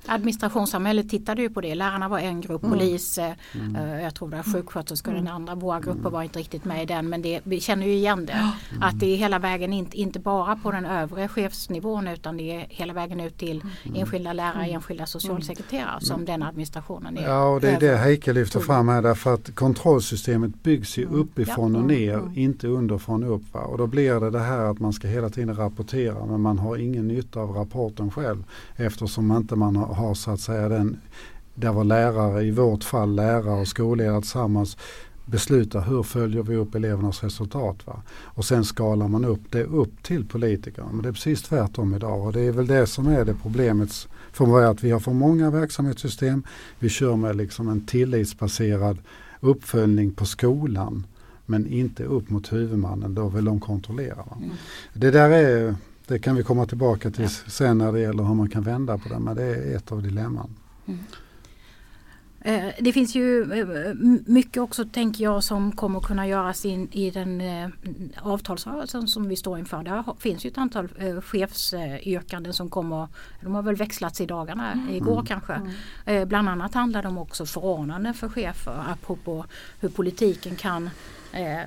[0.07, 1.75] Administrationssamhället tittade ju på det.
[1.75, 2.79] Lärarna var en grupp, Mm.
[2.79, 3.33] polis, eh,
[3.77, 5.55] eh, jag tror det var sjuksköterskor den andra.
[5.55, 8.53] Våra grupper var inte riktigt med i den men det, vi känner ju igen det.
[8.81, 12.67] Att det är hela vägen inte, inte bara på den övre chefsnivån utan det är
[12.69, 13.63] hela vägen ut till
[13.95, 17.23] enskilda lärare, enskilda socialsekreterare som den administrationen är.
[17.23, 17.97] Ja, och det är det.
[17.97, 21.81] Heike lyfter fram här därför att kontrollsystemet byggs ju uppifrån Ja.
[21.81, 22.33] och ner, Mm.
[22.39, 23.55] inte underifrån och upp.
[23.55, 23.61] Va?
[23.61, 26.77] Och då blir det det här att man ska hela tiden rapportera men man har
[26.77, 28.45] ingen nytta av rapporten själv
[28.77, 31.01] eftersom inte man har, har så att säga den,
[31.55, 34.77] där var lärare, i vårt fall lärare och skolledare tillsammans
[35.31, 37.87] beslutar hur följer vi upp elevernas resultat.
[37.87, 38.03] Va?
[38.23, 40.89] Och sen skalar man upp det upp till politikerna.
[40.93, 44.09] Men det är precis tvärtom idag och det är väl det som är det problemet
[44.33, 46.43] för mig att vi har för många verksamhetssystem.
[46.79, 48.99] Vi kör med liksom en tillitsbaserad
[49.41, 51.07] uppföljning på skolan
[51.47, 54.17] men inte upp mot huvudmannen, då vill de kontrollera.
[54.17, 54.39] Va?
[54.93, 55.75] Det där är,
[56.09, 59.09] det kan vi komma tillbaka till sen när det gäller hur man kan vända på
[59.09, 60.51] det, men det är ett av dilemman.
[62.41, 63.95] Eh, Det finns ju eh,
[64.27, 67.69] mycket också tänker jag som kommer kunna göras in i den eh,
[68.23, 69.83] avtalsrörelsen som vi står inför.
[69.83, 70.89] Där finns ju ett antal
[71.25, 73.09] chefsyrkanden som kommer,
[73.43, 75.61] de har väl växlats i dagarna, igår kanske.
[76.05, 79.45] Eh, Bland annat handlar det om också förordnanden för chefer apropå
[79.81, 80.91] hur politiken kan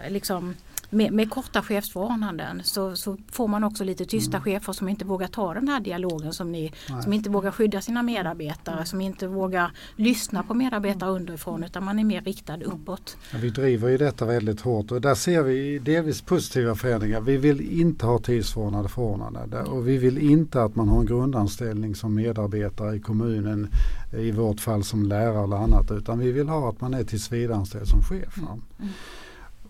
[0.09, 0.55] liksom
[0.91, 5.27] med, med korta chefsförordnanden så, så får man också lite tysta chefer som inte vågar
[5.27, 6.73] ta den här dialogen som ni,
[7.03, 11.99] som inte vågar skydda sina medarbetare, som inte vågar lyssna på medarbetare underifrån utan man
[11.99, 13.17] är mer riktad uppåt.
[13.31, 17.21] Ja, Vi driver ju detta väldigt hårt och där ser vi delvis positiva förändringar.
[17.21, 21.95] Vi vill inte ha tidsförordnade förordnanden och vi vill inte att man har en grundanställning
[21.95, 23.69] som medarbetare i kommunen,
[24.17, 27.87] i vårt fall som lärare eller annat, utan vi vill ha att man är tillsvidareanställd
[27.87, 28.37] som chef.
[28.37, 28.59] va.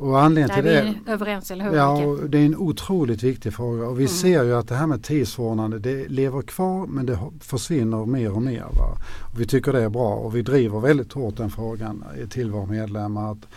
[0.02, 1.76] Och anledningen Där är till det överens, eller hur?
[1.76, 5.04] Ja, det är en otroligt viktig fråga och vi ser ju att det här med
[5.04, 8.62] tidsförordnande det lever kvar men det försvinner mer och mer.
[8.62, 8.98] Va?
[9.34, 12.66] Och vi tycker det är bra och vi driver väldigt hårt den frågan till våra
[12.66, 13.48] medlemmar att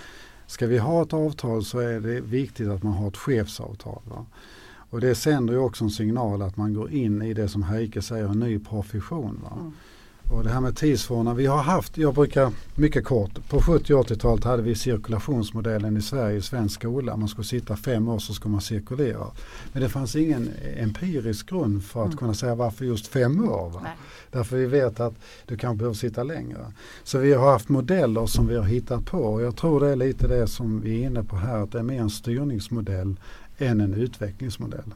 [0.47, 4.03] ska vi ha ett avtal så är det viktigt att man har ett chefsavtal.
[4.05, 4.27] Va?
[4.91, 8.03] Och det sänder ju också en signal att man går in i det som Heike
[8.03, 9.41] säger, en ny profession.
[9.43, 9.73] Va?
[10.29, 14.07] Och det här med tidsförordnande, vi har haft, jag brukar mycket kort, på 70 och
[14.07, 17.17] 80-talet hade vi cirkulationsmodellen i Sverige i svensk skola.
[17.17, 19.27] Man skulle sitta fem år så skulle man cirkulera.
[19.73, 23.71] Men det fanns ingen empirisk grund för att kunna säga varför just fem år.
[23.71, 23.87] Va?
[24.31, 25.15] Därför vi vet att
[25.47, 26.73] du kanske behöver sitta längre.
[27.05, 29.97] Så vi har haft modeller som vi har hittat på och jag tror det är
[29.97, 33.17] lite det som vi är inne på här, att det är mer en styrningsmodell
[33.59, 34.95] än en utvecklingsmodell.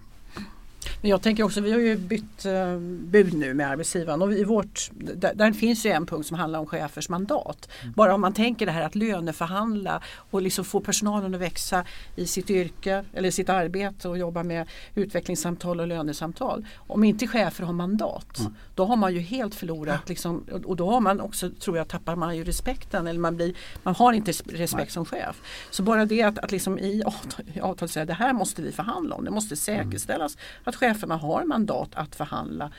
[1.00, 4.44] Men jag tänker också, vi har ju bytt eh, bud nu med arbetsgivaren och i
[4.44, 7.68] vårt, där, där finns ju en punkt som handlar om chefers mandat.
[7.94, 11.84] Bara om man tänker det här att löneförhandla och liksom få personalen att växa
[12.16, 16.66] i sitt yrke eller sitt arbete och jobba med utvecklingssamtal och lönesamtal.
[16.76, 18.40] Om inte chefer har mandat,
[18.74, 22.16] då har man ju helt förlorat liksom, och då har man också, tror jag, tappar
[22.16, 25.42] man ju respekten eller man, blir, man har inte respekt som chef.
[25.70, 28.72] Så bara det att, att liksom i avtal, i avtal säga det här måste vi
[28.72, 30.36] förhandla om, det måste säkerställas
[30.68, 32.72] att cheferna har mandat att förhandla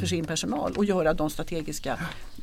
[0.00, 1.98] för sin personal och göra de strategiska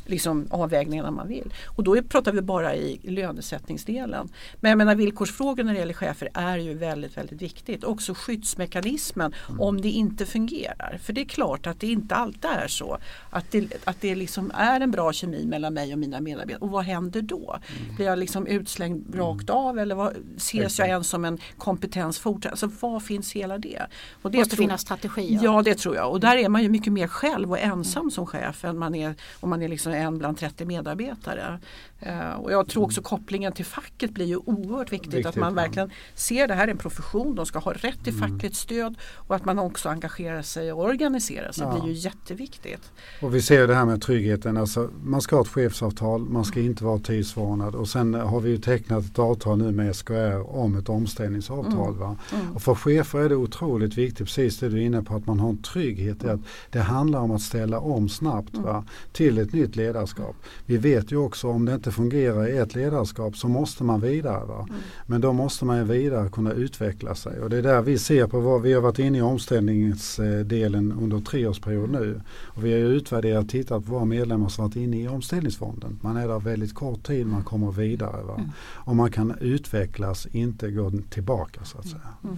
[0.05, 1.53] liksom, avvägningarna man vill.
[1.65, 4.29] Och då pratar vi bara i lönesättningsdelen.
[4.59, 7.83] Men jag menar villkorsfrågor när det gäller chefer är ju väldigt, väldigt viktigt.
[7.83, 10.99] Också skyddsmekanismen om det inte fungerar.
[11.03, 12.97] För det är klart att det inte alltid är så
[13.29, 16.61] att det, att det liksom är en bra kemi mellan mig och mina medarbetare.
[16.61, 17.57] Och vad händer då?
[17.95, 22.51] Blir jag liksom utslängd rakt av eller vad, ses jag ens som en kompetens fortsatt?
[22.51, 23.81] Alltså vad finns hela det?
[24.21, 25.39] Och det måste tror- finnas strategier.
[25.43, 28.25] Ja det tror jag och där är man ju mycket mer själv och ensam som
[28.25, 31.59] chef än man är om man är liksom en bland 30 medarbetare.
[31.99, 35.53] Eh, och jag tror också kopplingen till facket blir ju oerhört viktigt, att Viktigt, man
[35.55, 35.61] ja.
[35.61, 38.29] verkligen ser det här är en profession, de ska ha rätt till Mm.
[38.31, 41.73] fackligt stöd och att man också engagerar sig och organiserar sig Ja.
[41.79, 42.91] blir ju jätteviktigt.
[43.21, 46.59] Och vi ser det här med tryggheten, alltså man ska ha ett chefsavtal, man ska
[46.59, 50.77] inte vara tidsvarnad och sen har vi ju tecknat ett avtal nu med SKR om
[50.77, 51.95] ett omställningsavtal.
[51.95, 52.03] Mm.
[52.33, 52.55] Mm.
[52.55, 55.39] Och för chefer är det otroligt viktigt, precis det du är inne på, att man
[55.39, 56.39] har en trygghet i att
[56.71, 58.65] det handlar om att ställa om snabbt Mm.
[58.65, 58.83] va?
[59.11, 60.35] till ett nytt ledarskap.
[60.65, 64.45] Vi vet ju också om det inte fungerar i ett ledarskap så måste man vidare.
[64.45, 64.65] Va?
[64.69, 64.81] Mm.
[65.05, 68.39] Men då måste man vidare kunna utveckla sig och det är där vi ser på
[68.39, 72.21] vad vi har varit inne i omställningsdelen under tre treårsperiod nu.
[72.43, 75.99] Och vi har utvärderat och tittat på våra medlemmar som varit inne i omställningsfonden.
[76.01, 78.23] Man är där väldigt kort tid, man kommer vidare.
[78.23, 78.35] Va?
[78.35, 78.49] Mm.
[78.59, 82.01] Och man kan utvecklas, inte gå tillbaka så att säga.
[82.21, 82.37] Jag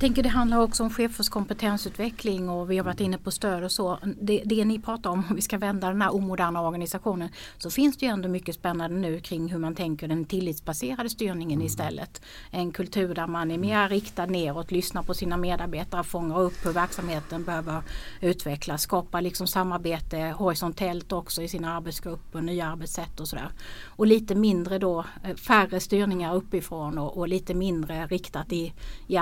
[0.00, 3.72] tänker det handlar också om chefers kompetensutveckling och vi har varit inne på stöd och
[3.72, 3.98] så.
[4.20, 7.96] Det, det ni pratar om, om vi ska vända den här omoderna organisationen, så finns
[7.96, 12.22] det ju ändå mycket spännande nu kring hur man tänker den tillitsbaserade styrningen istället.
[12.50, 16.72] En kultur där man är mer riktad neråt, lyssnar på sina medarbetare, fångar upp hur
[16.72, 17.82] verksamheten behöver
[18.20, 23.50] utvecklas, skapar liksom samarbete horisontellt också i sina arbetsgrupper, nya arbetssätt och sådär.
[23.84, 28.72] Och lite mindre då, eh, färre styrningar uppifrån och, och lite mindre riktat i,
[29.06, 29.16] i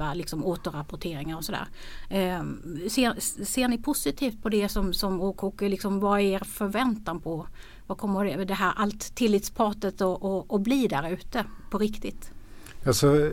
[0.00, 1.66] skriva liksom, återrapporteringar och sådär.
[2.08, 2.42] Eh,
[2.88, 7.20] ser, ser ni positivt på det som, som och, och liksom, vad är er förväntan
[7.20, 7.46] på
[7.86, 12.32] vad kommer det, det här allt tillitspratet att bli där ute på riktigt?
[12.84, 13.30] Alltså,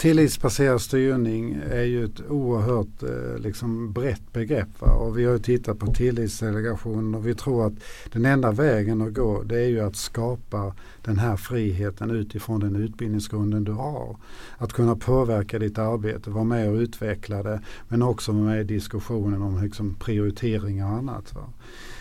[0.00, 4.80] tillitsbaserad styrning är ju ett oerhört eh, liksom brett begrepp.
[4.80, 4.92] Va?
[4.92, 7.72] Och vi har ju tittat på tillitsdelegationen och vi tror att
[8.12, 12.76] den enda vägen att gå det är ju att skapa den här friheten utifrån den
[12.76, 14.16] utbildningsgrunden du har.
[14.58, 18.64] Att kunna påverka ditt arbete, vara med och utveckla det men också vara med i
[18.64, 21.34] diskussionen om liksom, prioriteringar och annat.
[21.34, 21.52] Va?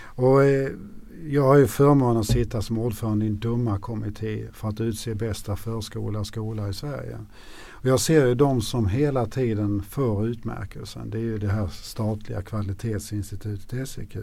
[0.06, 0.70] Och, eh,
[1.28, 5.56] jag har ju förmånen att sitta som ordförande i en domarkommitté för att utse bästa
[5.56, 7.18] förskola och skola i Sverige.
[7.82, 11.10] Och jag ser ju de som hela tiden får utmärkelsen.
[11.10, 14.18] Det är ju det här statliga kvalitetsinstitutet SEQ.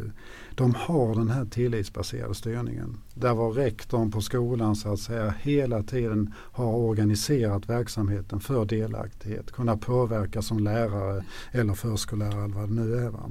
[0.55, 2.97] De har den här tillitsbaserade styrningen.
[3.14, 9.53] Där var rektorn på skolan så att säga hela tiden har organiserat verksamheten för delaktighet.
[9.53, 13.09] Kunna påverka som lärare eller förskollärare eller vad det nu är.
[13.09, 13.31] Va?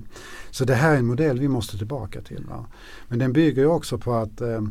[0.51, 2.45] Så det här är en modell vi måste tillbaka till.
[2.49, 2.65] Va?
[3.07, 4.61] Men den bygger ju också på att eh,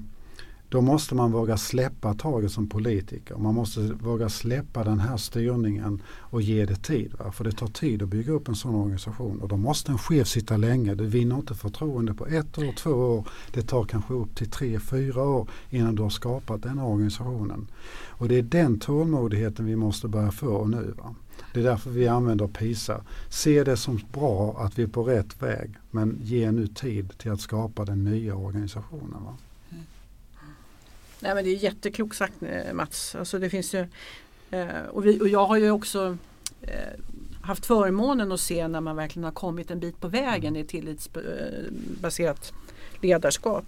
[0.75, 3.37] då måste man våga släppa taget som politiker.
[3.37, 7.15] Man måste våga släppa den här styrningen och ge det tid.
[7.19, 7.33] Va?
[7.33, 10.29] För det tar tid att bygga upp en sån organisation och då måste en chef
[10.29, 10.95] sitta länge.
[10.95, 13.29] Du vinner inte förtroende på ett år, två år.
[13.53, 17.67] Det tar kanske upp till tre, fyra år innan du har skapat den här organisationen.
[18.09, 20.95] Och det är den tålmodigheten vi måste börja få nu.
[20.99, 21.15] Va?
[21.53, 23.01] Det är därför vi använder PISA.
[23.29, 27.31] Se det som bra att vi är på rätt väg men ge nu tid till
[27.31, 29.25] att skapa den nya organisationen.
[29.25, 29.37] Va?
[31.25, 33.15] Nej men det är jätteklokt sagt eh, Mats.
[33.15, 33.87] Alltså det finns ju,
[34.51, 36.17] eh, och, vi, och jag har ju också
[36.63, 37.01] eh,
[37.43, 42.53] haft förmånen att se när man verkligen har kommit en bit på vägen i tillitsbaserat
[43.01, 43.65] ledarskap.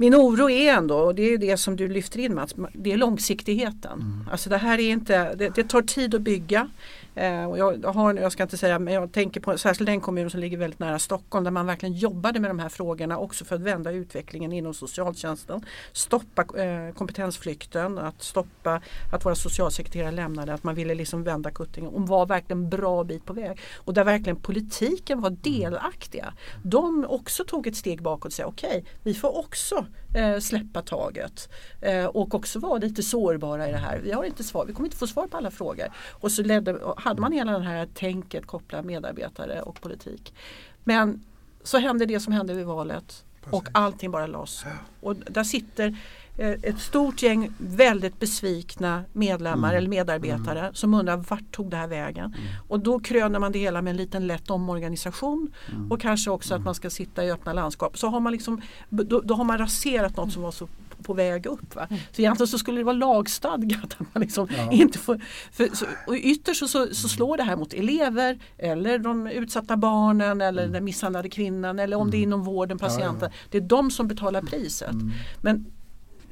[0.00, 2.96] Min oro är ändå, och det är det som du lyfter in Mats, det är
[2.96, 3.92] långsiktigheten.
[3.92, 4.28] Mm.
[4.30, 6.68] Alltså det här är inte, det, det tar tid att bygga.
[7.14, 10.30] Eh, och jag, har, jag ska inte säga, men jag tänker på särskilt den kommun
[10.30, 13.54] som ligger väldigt nära Stockholm där man verkligen jobbade med de här frågorna också för
[13.56, 15.64] att vända utvecklingen inom socialtjänsten.
[15.92, 18.80] Stoppa eh, kompetensflykten, att stoppa
[19.12, 23.04] att våra socialsekreterare lämnade, att man ville liksom vända kuttingen och var verkligen en bra
[23.04, 23.58] bit på väg.
[23.76, 26.32] Och där verkligen politiken var delaktiga.
[26.62, 31.48] De också tog ett steg bakåt och sa okej, vi får också eh, släppa taget
[31.80, 33.98] eh, och också vara lite sårbara i det här.
[33.98, 35.86] Vi, har inte svar, vi kommer inte få svar på alla frågor.
[36.10, 40.34] Och så ledde, hade man hela det här tänket kopplat medarbetare och politik.
[40.84, 41.24] Men
[41.62, 44.64] så hände det som hände vid valet och allting bara lades.
[45.00, 45.96] Och där sitter
[46.38, 49.78] ett stort gäng väldigt besvikna medlemmar Mm.
[49.78, 52.34] eller medarbetare som undrar vart tog det här vägen?
[52.68, 55.92] Och då kröner man det hela med en liten lätt omorganisation Mm.
[55.92, 57.98] och kanske också att man ska sitta i öppna landskap.
[57.98, 60.68] Så har man liksom, då, då har man raserat något som var så
[61.02, 61.74] på väg upp.
[61.76, 61.86] Va?
[62.12, 64.70] Så egentligen så skulle det vara lagstadgat att man liksom Ja.
[64.72, 65.20] inte får,
[65.52, 70.40] för, så, och ytterst så, så, slår det här mot elever eller de utsatta barnen
[70.40, 72.92] eller den misshandlade kvinnan eller om det är inom vården, Mm.
[72.92, 73.04] Ja, ja.
[73.04, 73.30] patienten.
[73.50, 74.90] Det är de som betalar priset.
[74.92, 75.10] Mm.
[75.40, 75.66] Men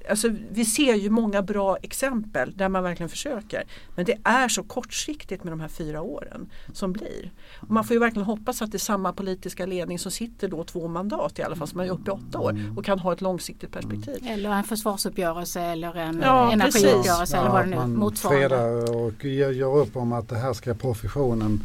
[0.08, 3.64] alltså, vi ser ju många bra exempel där man verkligen försöker.
[3.96, 7.30] Men det är så kortsiktigt med de här fyra åren som blir.
[7.60, 10.64] Och man får ju verkligen hoppas att det är samma politiska ledning som sitter då
[10.64, 13.20] två mandat i alla fall, som är uppe i åtta år och kan ha ett
[13.20, 14.26] långsiktigt perspektiv.
[14.28, 18.48] Eller en försvarsuppgörelse eller en Ja, energiuppgörelse eller vad det nu man motsvarande.
[18.48, 21.60] fredar och gör upp om att det här ska professionen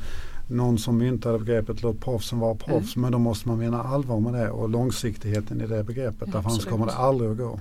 [0.48, 4.34] någon som myntade begreppet låt proffsen vara proffs men då måste man mena allvar med
[4.34, 6.32] det och långsiktigheten i det begreppet.
[6.32, 7.60] Därför annars kommer det aldrig att gå.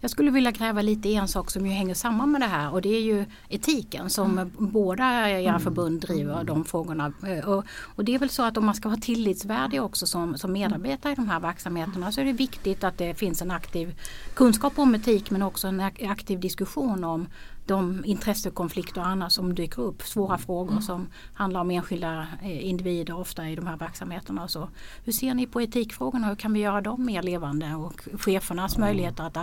[0.00, 2.72] Jag skulle vilja gräva lite i en sak som ju hänger samman med det här
[2.72, 7.12] och det är ju etiken som båda era förbund driver de frågorna.
[7.26, 10.36] Eh, Och, och det är väl så att om man ska vara tillitsvärdig också som,
[10.38, 14.00] som medarbetare i de här verksamheterna så är det viktigt att det finns en aktiv
[14.34, 17.26] kunskap om etik men också en ak- aktiv diskussion om
[17.66, 20.02] de intressekonflikter och annat som dyker upp.
[20.02, 24.48] Svåra frågor som handlar om enskilda eh, individer ofta i de här verksamheterna.
[24.48, 24.68] Så
[25.04, 26.28] hur ser ni på etikfrågorna?
[26.28, 29.38] Hur kan vi göra dem mer levande och chefernas möjligheter att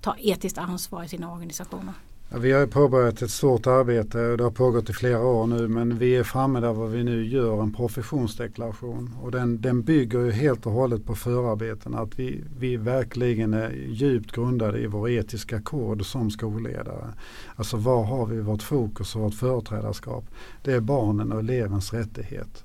[0.00, 1.94] ta etiskt ansvar i sina organisationer?
[2.32, 5.46] Ja, Vi har ju påbörjat ett stort arbete och det har pågått i flera år
[5.46, 9.82] nu men vi är framme där vad vi nu gör en professionsdeklaration och den, den
[9.82, 14.86] bygger ju helt och hållet på förarbeten att vi, vi verkligen är djupt grundade i
[14.86, 17.14] vår etiska kod som skolledare.
[17.56, 20.24] Alltså var har vi vårt fokus och vårt företrädarskap?
[20.62, 22.64] Det är barnen och elevens rättighet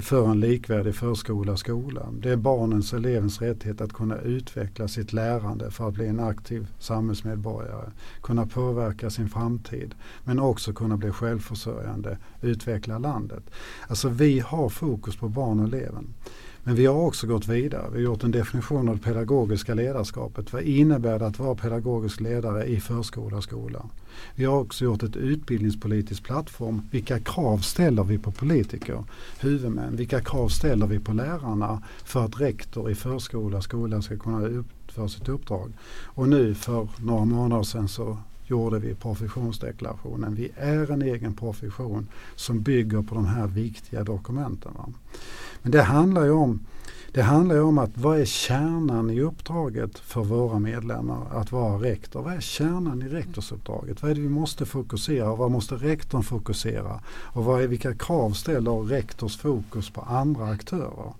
[0.00, 2.08] för en likvärdig förskola och skola.
[2.12, 6.20] Det är barnens och elevens rättighet att kunna utveckla sitt lärande för att bli en
[6.20, 7.90] aktiv samhällsmedborgare.
[8.22, 9.94] Kunna påverka sin framtid
[10.24, 13.50] men också kunna bli självförsörjande, utveckla landet.
[13.88, 16.14] Alltså vi har fokus på barn och eleven.
[16.66, 17.90] Men vi har också gått vidare.
[17.92, 20.52] Vi har gjort en definition av det pedagogiska ledarskapet.
[20.52, 23.86] Vad innebär det att vara pedagogisk ledare i förskola och skola?
[24.34, 26.82] Vi har också gjort ett utbildningspolitisk plattform.
[26.90, 29.04] Vilka krav ställer vi på politiker,
[29.40, 29.96] huvudmän?
[29.96, 34.46] Vilka krav ställer vi på lärarna för att rektor i förskola och skola ska kunna
[34.46, 35.72] utföra sitt uppdrag?
[36.02, 40.34] Och nu för några månader sedan så gjorde vi professionsdeklarationen.
[40.34, 44.72] Vi är en egen profession som bygger på de här viktiga dokumenten.
[44.76, 44.88] Va?
[45.62, 46.60] Men det handlar ju om
[47.14, 51.82] det handlar ju om att vad är kärnan i uppdraget för våra medlemmar att vara
[51.82, 52.22] rektor?
[52.22, 54.02] Vad är kärnan i rektorsuppdraget?
[54.02, 57.00] Vad är det vi måste fokusera och vad måste rektorn fokusera?
[57.06, 61.12] Och vad är, vilka krav ställer rektors fokus på andra aktörer?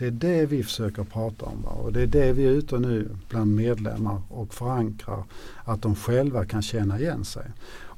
[0.00, 1.70] Det är det vi försöker prata om va?
[1.70, 5.24] och det är det vi är ute nu bland medlemmar och förankrar
[5.64, 7.44] att de själva kan känna igen sig.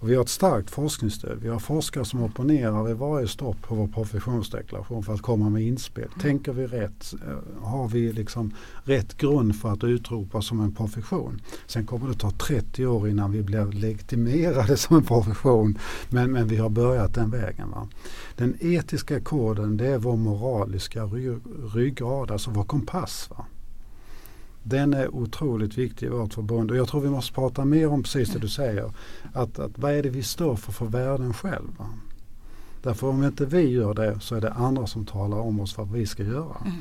[0.02, 1.38] Och vi har ett starkt forskningsstöd.
[1.42, 5.62] Vi har forskare som opponerar vid varje stopp på vår professionsdeklaration för att komma med
[5.62, 6.08] inspel.
[6.20, 7.14] Tänker vi rätt?
[7.26, 11.40] Eh, Har vi liksom rätt grund för att utropa som en profession?
[11.66, 15.78] Sen kommer det ta 30 år innan vi blir legitimerade som en profession.
[16.10, 17.70] Men, men vi har börjat den vägen.
[17.70, 17.88] Va?
[18.36, 21.40] Den etiska koden det är vår moraliska ry-
[21.92, 23.30] ryggrad, alltså vår kompass.
[23.30, 23.44] Va?
[24.62, 28.02] Den är otroligt viktig i vårt förbund och jag tror vi måste prata mer om
[28.02, 28.92] precis det du säger.
[29.32, 31.86] Att, att vad är det vi står för för värden själva?
[32.82, 35.92] Därför om inte vi gör det så är det andra som talar om oss vad
[35.92, 36.56] vi ska göra.
[36.60, 36.76] Mm.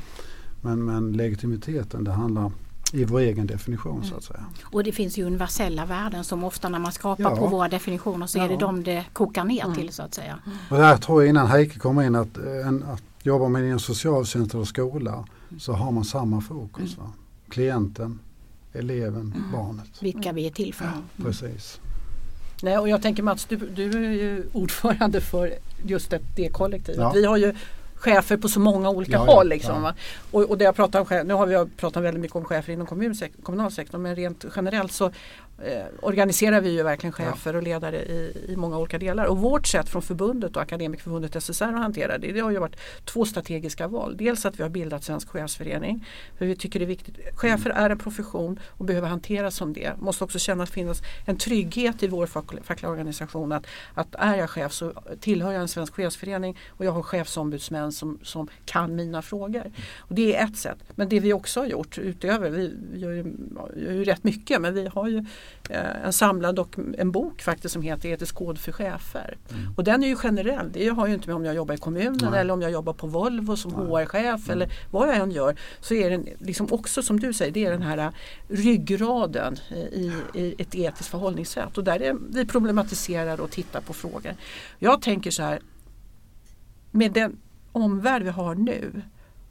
[0.62, 2.52] Men, men legitimiteten det handlar
[2.94, 4.46] i vår egen definition så att säga.
[4.64, 7.36] Och det finns ju universella värden som ofta när man skrapar Ja.
[7.36, 8.60] på våra definitioner så är det Ja.
[8.60, 10.40] de det kokar ner till så att säga.
[10.70, 13.80] Och där tror jag innan Heike kommer in att, eh, en, att jobba med en
[13.80, 15.26] socialtjänst eller skola
[15.60, 16.98] så har man samma fokus.
[16.98, 17.12] Va?
[17.50, 18.20] Klienten,
[18.74, 19.86] eleven, barnet.
[20.00, 20.90] Vilka vi är till för.
[21.24, 21.80] Precis.
[22.64, 25.54] Nej, och jag tänker Mats, du, du är ju ordförande för
[25.86, 27.00] just det, det kollektivet.
[27.02, 27.12] Ja.
[27.16, 27.56] Vi har ju
[27.96, 29.50] chefer på så många olika Ja, ja, håll.
[29.50, 29.82] Liksom, ja.
[29.82, 29.94] va?
[30.32, 32.88] Och, och det jag pratar om, nu har vi pratat väldigt mycket om chefer inom
[32.88, 35.12] kommunsek- kommunalsektorn men rent generellt så
[35.66, 39.26] eh, organiserar vi ju verkligen chefer och ledare i, i många olika delar.
[39.26, 42.76] Och vårt sätt från förbundet och Akademikerförbundet SSR att hantera det, det har ju varit
[43.06, 44.18] två strategiska val.
[44.18, 46.06] Dels att vi har bildat Svensk chefsförening.
[46.38, 47.18] För vi tycker det är viktigt.
[47.36, 49.92] Chefer är en profession och behöver hanteras som det.
[50.00, 53.52] Måste också känna att det finns en trygghet i vår fack- fackliga organisation.
[53.52, 57.92] Att, att är jag chef så tillhör jag en svensk chefsförening och jag har chefsombudsmän
[57.92, 59.72] som, som kan mina frågor.
[59.98, 60.78] Och det är ett sätt.
[60.96, 63.34] Men det vi också har gjort utöver, vi gör ju,
[63.76, 65.26] gör ju rätt mycket men vi har ju
[65.70, 69.38] en samlad och en bok faktiskt som heter Etisk kod för chefer.
[69.76, 70.72] Och den är ju generell.
[70.74, 72.40] Det har ju inte med om jag jobbar i kommunen Nej.
[72.40, 73.72] eller om jag jobbar på Volvo som.
[73.72, 75.56] HR-chef eller vad jag än gör.
[75.80, 78.12] Så är den liksom också som du säger, det är den här eh,
[78.48, 81.78] ryggraden eh, i, i ett etiskt förhållningssätt.
[81.78, 84.36] Och där är vi problematiserar och tittar på frågor.
[84.80, 85.60] Jag tänker så här,
[86.92, 87.38] med den
[87.72, 89.02] omvärld vi har nu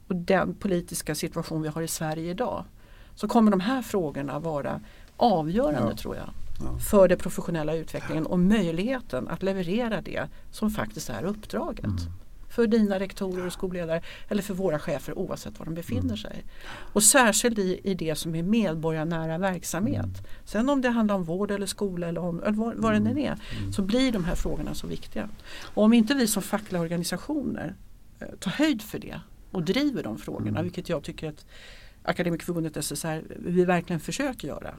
[0.07, 2.65] och den politiska situation vi har i Sverige idag
[3.15, 4.81] så kommer de här frågorna vara
[5.21, 5.97] avgörande Ja.
[5.97, 6.29] tror jag
[6.63, 6.77] Ja.
[6.79, 11.85] för den professionella utvecklingen och möjligheten att leverera det som faktiskt är uppdraget.
[12.49, 16.43] för dina rektorer och skolledare eller för våra chefer oavsett var de befinner sig.
[16.93, 20.27] Och särskilt i, i det som är medborgarnära verksamhet.
[20.45, 23.17] Sen om det handlar om vård eller skola eller, om, eller vad, vad det än
[23.17, 23.37] är
[23.73, 25.29] så blir de här frågorna så viktiga.
[25.73, 27.75] Och om inte vi som fackliga organisationer
[28.19, 29.19] eh, tar höjd för det
[29.51, 31.45] och driver de frågorna, vilket jag tycker att
[32.03, 34.73] Akademikerförbundet SSR vi verkligen försöker göra.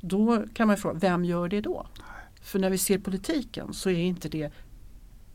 [0.00, 1.86] Då kan man fråga, vem gör det då?
[2.42, 4.52] För när vi ser politiken så är inte det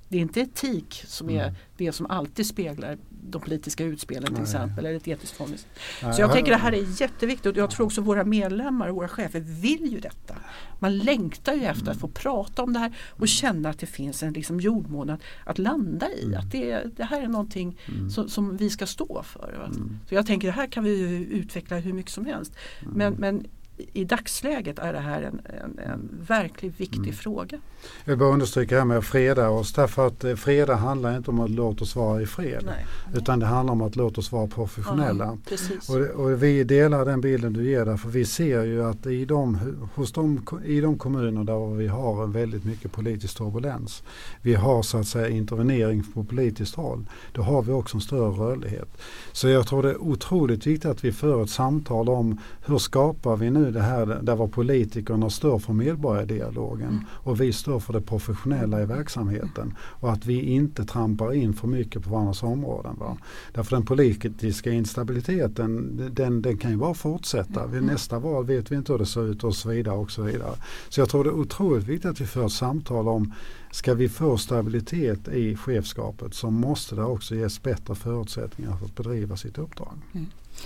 [0.09, 1.55] det är inte etik som är Mm.
[1.77, 4.85] det som alltid speglar de politiska utspelen till exempel.
[4.85, 5.39] Eller ett etiskt.
[5.39, 8.95] Nej, Så jag tänker det här är jätteviktigt och jag tror också våra medlemmar och
[8.95, 10.35] våra chefer vill ju detta.
[10.79, 14.23] Man längtar ju efter att få prata om det här och känna att det finns
[14.23, 16.35] en liksom jordmån att, landa i.
[16.35, 17.79] Att det, det här är någonting
[18.11, 19.69] som, som vi ska stå för.
[20.09, 20.99] Så jag tänker det här kan vi
[21.31, 22.55] utveckla hur mycket som helst.
[22.81, 23.47] Men, men
[23.77, 27.59] i dagsläget är det här en, en, en verkligt viktig fråga.
[28.05, 31.31] Jag vill bara understryka här med att freda oss därför att eh, freda handlar inte
[31.31, 32.63] om att låta oss vara i fred.
[32.65, 32.85] Nej.
[33.13, 35.37] Utan det handlar om att låta oss vara professionella.
[35.49, 35.57] Ja.
[35.89, 39.25] Och, och vi delar den bilden du ger där för vi ser ju att i
[39.25, 39.59] de,
[39.95, 44.03] hos de, i de kommuner där vi har en väldigt mycket politisk turbulens.
[44.41, 47.05] Vi har så att säga intervenering på politiskt håll.
[47.31, 48.97] Då har vi också en större rörlighet.
[49.31, 53.35] Så jag tror det är otroligt viktigt att vi för ett samtal om hur skapar
[53.35, 58.01] vi nu det här där var politikerna står för medborgardialogen och vi står för det
[58.01, 59.73] professionella i verksamheten.
[59.79, 62.95] Och att vi inte trampar in för mycket på varandras områden.
[62.99, 63.17] Va?
[63.53, 67.67] Därför den politiska instabiliteten den, den kan ju bara fortsätta.
[67.67, 69.97] Vid nästa val vet vi inte hur det ser ut och så vidare.
[69.97, 70.55] och så vidare.
[70.89, 73.33] Så jag tror det är otroligt viktigt att vi för ett samtal om
[73.75, 78.95] Ska vi få stabilitet i chefskapet så måste det också ges bättre förutsättningar för att
[78.95, 79.93] bedriva sitt uppdrag.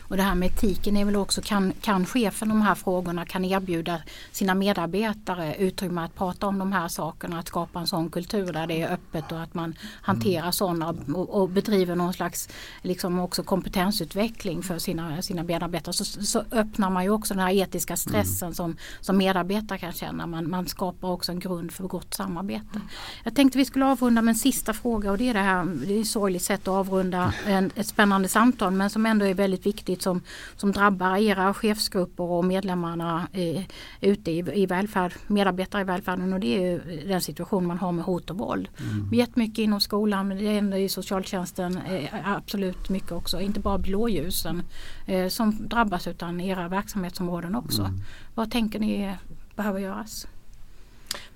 [0.01, 3.45] Och det här med etiken är väl också, kan, kan chefen de här frågorna kan
[3.45, 8.53] erbjuda sina medarbetare utrymme att prata om de här sakerna, att skapa en sån kultur
[8.53, 12.49] där det är öppet och att man hanterar sådana och, och bedriver någon slags
[12.81, 15.93] liksom också kompetensutveckling för sina, sina medarbetare.
[15.93, 20.27] Så, så öppnar man ju också den här etiska stressen som, som medarbetare kan känna.
[20.27, 22.81] Man, man skapar också en grund för gott samarbete.
[23.23, 25.97] Jag tänkte vi skulle avrunda med en sista fråga och det är det här, det
[25.97, 29.65] är ett sorgligt sätt att avrunda en, ett spännande samtal men som ändå är väldigt
[29.65, 30.21] viktigt som,
[30.55, 33.63] som drabbar era chefsgrupper och medlemmarna eh,
[34.01, 38.05] ute i, i välfärd, medarbetare i välfärden och det är den situation man har med
[38.05, 38.69] hot och våld.
[38.79, 39.13] Mm.
[39.13, 44.63] Jättemycket inom skolan men det ändå i socialtjänsten eh, absolut mycket också, inte bara blåljusen
[45.05, 47.91] eh, som drabbas utan era verksamhetsområden också.
[48.35, 49.15] Vad tänker ni
[49.55, 50.27] behöver göras?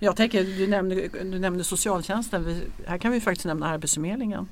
[0.04, 4.48] Jag tänker, du nämnde, du nämnde socialtjänsten, vi, här kan vi faktiskt nämna Arbetsförmedlingen.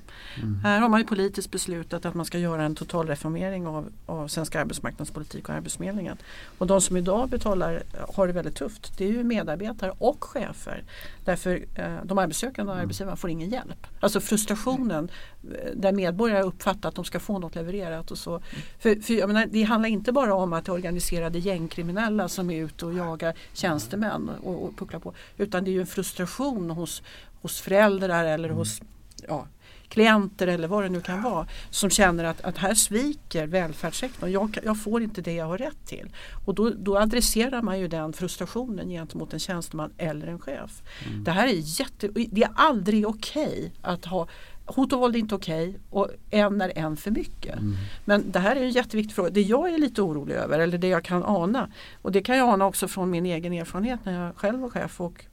[0.63, 4.27] Här har man ju politiskt beslutat att man ska göra en total reformering av, av
[4.27, 6.17] svensk arbetsmarknadspolitik och Arbetsförmedlingen.
[6.57, 7.83] Och de som idag betalar
[8.13, 10.83] har det väldigt tufft, det är ju medarbetare och chefer.
[11.25, 13.87] Därför eh, de arbetssökande och arbetsgivarna får ingen hjälp.
[13.99, 15.09] Alltså frustrationen
[15.43, 18.41] eh, där medborgare uppfattar att de ska få något levererat och så.
[18.79, 22.49] För, för jag menar, det handlar inte bara om att det är organiserade gängkriminella som
[22.49, 25.13] är ute och jagar tjänstemän och, och pucklar på.
[25.41, 27.03] Utan det är ju en frustration hos,
[27.41, 28.81] hos föräldrar eller hos
[29.27, 29.47] ja,
[29.91, 34.31] klienter eller vad det nu kan vara som känner att, att här sviker välfärdssektorn.
[34.31, 36.09] Jag, jag får inte det jag har rätt till.
[36.45, 40.81] Och då, då adresserar man ju den frustrationen gentemot en tjänsteman eller en chef.
[41.25, 44.27] Det här är jätte, det är aldrig okej att ha
[44.75, 47.59] Hot och våld är inte okej och en är en för mycket.
[48.05, 49.29] Men det här är en jätteviktig fråga.
[49.29, 51.69] Det jag är lite orolig över eller det jag kan ana
[52.01, 55.01] och det kan jag ana också från min egen erfarenhet när jag själv var chef.
[55.01, 55.25] Och,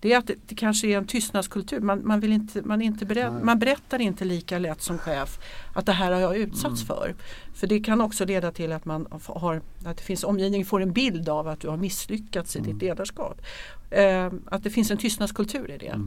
[0.00, 1.80] det är att det, det kanske är en tystnadskultur.
[1.80, 5.38] Man, man, vill inte, man, inte beredd, man berättar inte lika lätt som chef
[5.74, 7.14] att det här har jag utsatts för.
[7.54, 10.92] För det kan också leda till att man har, att det finns omgivningen får en
[10.92, 13.40] bild av att du har misslyckats i ditt ledarskap.
[13.90, 16.00] Eh, att det finns en tystnadskultur i det.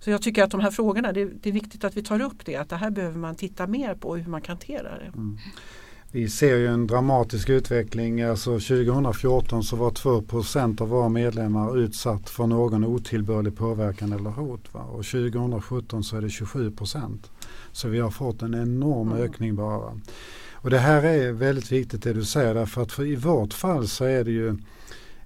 [0.00, 2.44] Så jag tycker att de här frågorna, det, det är viktigt att vi tar upp
[2.46, 2.56] det.
[2.56, 5.12] Att det här behöver man titta mer på hur man kan hantera det.
[6.12, 8.22] Vi ser ju en dramatisk utveckling.
[8.22, 14.74] Alltså 2014 så var 2% av våra medlemmar utsatt för någon otillbörlig påverkan eller hot.
[14.74, 14.80] Va?
[14.80, 17.18] Och 2017 så är det 27%
[17.72, 19.22] Så vi har fått en enorm Mm.
[19.22, 20.00] ökning bara.
[20.52, 23.88] Och det här är väldigt viktigt det du säger därför att för i vårt fall
[23.88, 24.56] så är det ju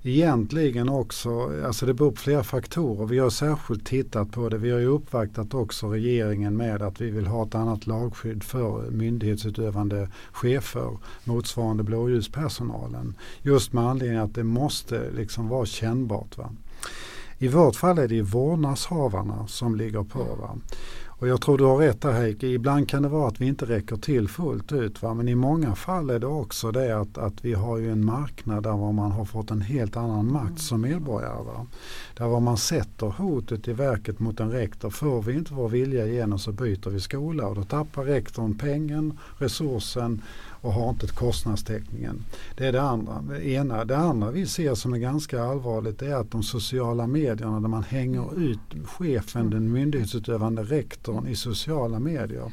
[0.03, 3.07] egentligen också, alltså det beror på flera faktorer.
[3.07, 4.59] Vi har särskilt tittat på det.
[4.59, 8.91] Vi har ju uppvaktat också regeringen med att vi vill ha ett annat lagskydd för
[8.91, 13.15] myndighetsutövande chefer motsvarande blåljuspersonalen.
[13.43, 16.39] Just med anledning att det måste liksom vara kännbart.
[16.39, 16.51] Va?
[17.39, 20.19] I vårt fall är det vårdnadshavarna som ligger på.
[20.19, 20.59] Va?
[21.23, 23.65] Och jag tror du har rätt där Heike, ibland kan det vara att vi inte
[23.67, 25.03] räcker till fullt ut.
[25.03, 25.15] Va?
[25.15, 28.63] Men i många fall är det också det att, att vi har ju en marknad
[28.63, 31.43] där man har fått en helt annan makt som medborgare.
[31.45, 31.67] Va?
[32.17, 34.91] Där var man sätter hotet i verket mot en rektor.
[34.91, 39.19] Får vi inte vår vilja igenom så byter vi skola och då tappar rektorn pengen,
[39.39, 40.23] resursen
[40.63, 42.25] och har inte kostnadstäckningen.
[42.57, 43.23] Det är det andra.
[43.29, 43.85] Det, ena.
[43.85, 47.83] det andra vi ser som är ganska allvarligt är att de sociala medierna där man
[47.83, 52.53] hänger ut chefen, den myndighetsutövande rektorn i sociala medier.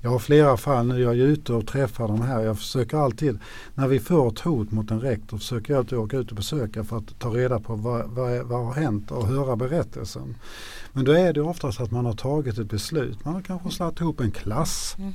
[0.00, 2.40] Jag har flera fall nu, jag är ute och träffar de här.
[2.40, 3.38] Jag försöker alltid,
[3.74, 6.84] när vi får ett hot mot en rektor, försöker jag alltid åka ut och besöka
[6.84, 10.34] för att ta reda på vad, vad, vad har hänt och höra berättelsen.
[10.92, 13.24] Men då är det oftast att man har tagit ett beslut.
[13.24, 14.96] Man har kanske slagit ihop en klass.
[14.98, 15.12] Mm.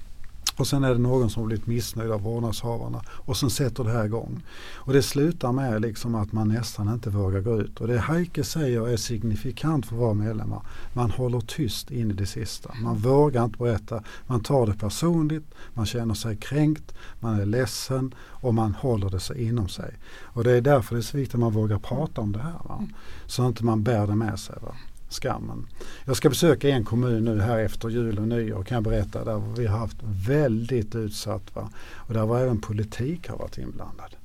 [0.58, 3.92] Och sen är det någon som har blivit missnöjd av vårdnadshavarna och sen sätter det
[3.92, 4.44] här igång.
[4.76, 7.82] Och det slutar med liksom att man nästan inte vågar gå ut.
[7.82, 10.62] Och det Heike säger är signifikant för våra medlemmar.
[10.94, 12.74] Man håller tyst in i det sista.
[12.82, 14.04] Man vågar inte berätta.
[14.28, 19.20] Man tar det personligt, man känner sig kränkt, man är ledsen och man håller det
[19.20, 19.94] sig inom sig.
[20.22, 22.62] Och det är därför det är så viktigt att man vågar prata om det här.
[22.64, 22.88] Va?
[23.26, 24.56] Så att man inte bär det med sig.
[24.62, 24.76] Va?
[25.16, 25.68] Skammen.
[26.06, 29.42] Jag ska besöka en kommun nu här efter jul och nyår kan jag berätta där
[29.58, 29.98] vi har haft
[30.28, 31.56] väldigt utsatt.
[31.56, 31.70] Va?
[31.96, 34.16] Och där var även politik har varit inblandad.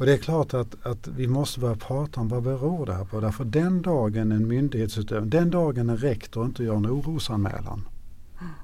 [0.00, 3.04] Och det är klart att, att vi måste börja prata om vad beror det här
[3.04, 3.20] på.
[3.20, 7.84] Därför den dagen en myndighetsutövning, den dagen en rektor inte gör en orosanmälan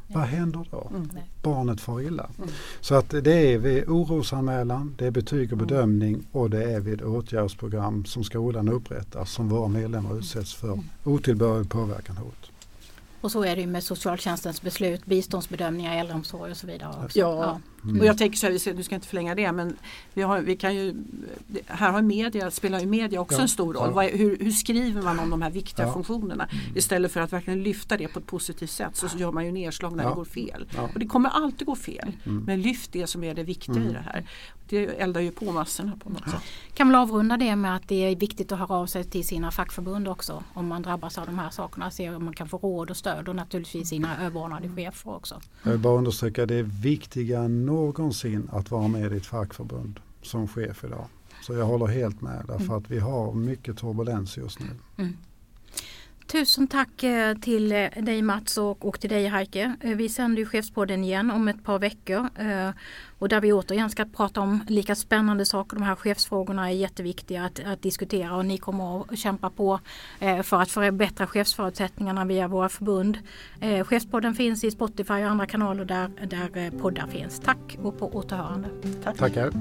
[0.06, 0.90] vad händer då?
[0.90, 1.10] Mm.
[1.42, 2.30] Barnet får illa.
[2.38, 2.50] Mm.
[2.80, 5.66] Så att det är vid orosanmälan, det är betyg och mm.
[5.66, 10.84] bedömning och det är vid åtgärdsprogram som skolan upprättar som våra medlemmar utsätts för mm.
[11.04, 12.50] otillbörlig påverkan hot.
[13.20, 17.04] Och så är det med socialtjänstens beslut, biståndsbedömningar, äldreomsorg och så vidare.
[17.04, 17.18] Också.
[17.18, 17.60] Ja, ja.
[17.88, 18.00] Mm.
[18.00, 19.76] och jag tänker så här, du ska inte förlänga det men
[20.14, 20.94] vi, har, vi kan ju,
[21.66, 23.42] här har media, spelar ju media också ja.
[23.42, 23.92] en stor roll.
[23.94, 24.04] Ja.
[24.04, 26.44] Är, hur, hur, skriver man om de här viktiga funktionerna?
[26.44, 26.76] Mm.
[26.76, 29.52] Istället för att verkligen lyfta det på ett positivt sätt så, så gör man ju
[29.52, 30.66] nedslag när det går fel.
[30.94, 32.12] Och det kommer alltid gå fel.
[32.24, 32.44] Mm.
[32.44, 33.92] Men lyft det som är det viktiga i mm.
[33.92, 34.26] det här.
[34.68, 36.42] Det eldar ju på massorna på något sätt.
[36.74, 39.50] Kan man avrunda det med att det är viktigt att höra av sig till sina
[39.50, 41.90] fackförbund också om man drabbas av de här sakerna.
[41.90, 45.40] Se om man kan få råd och stöd och naturligtvis sina överordnade chefer också.
[45.62, 50.00] Jag vill bara understryka det är viktigare än någonsin att vara med i ett fackförbund
[50.22, 51.04] som chef idag.
[51.42, 52.76] Så jag håller helt med därför mm.
[52.76, 54.66] att vi har mycket turbulens just nu.
[54.96, 55.16] Mm.
[56.26, 59.76] Tusen tack eh, till eh, dig Mats och, och till dig Heike.
[59.80, 62.28] Eh, vi sänder ju Chefspodden igen om ett par veckor
[63.18, 65.76] och där vi återigen ska prata om lika spännande saker.
[65.76, 69.80] De här chefsfrågorna är jätteviktiga att, att diskutera och ni kommer att kämpa på
[70.44, 73.18] för att förbättra chefsförutsättningarna via våra förbund.
[73.84, 77.40] Chefspodden finns i Spotify och andra kanaler där, där poddar finns.
[77.40, 78.68] Tack och på återhörande.
[79.04, 79.16] Tack.
[79.16, 79.52] Tackar.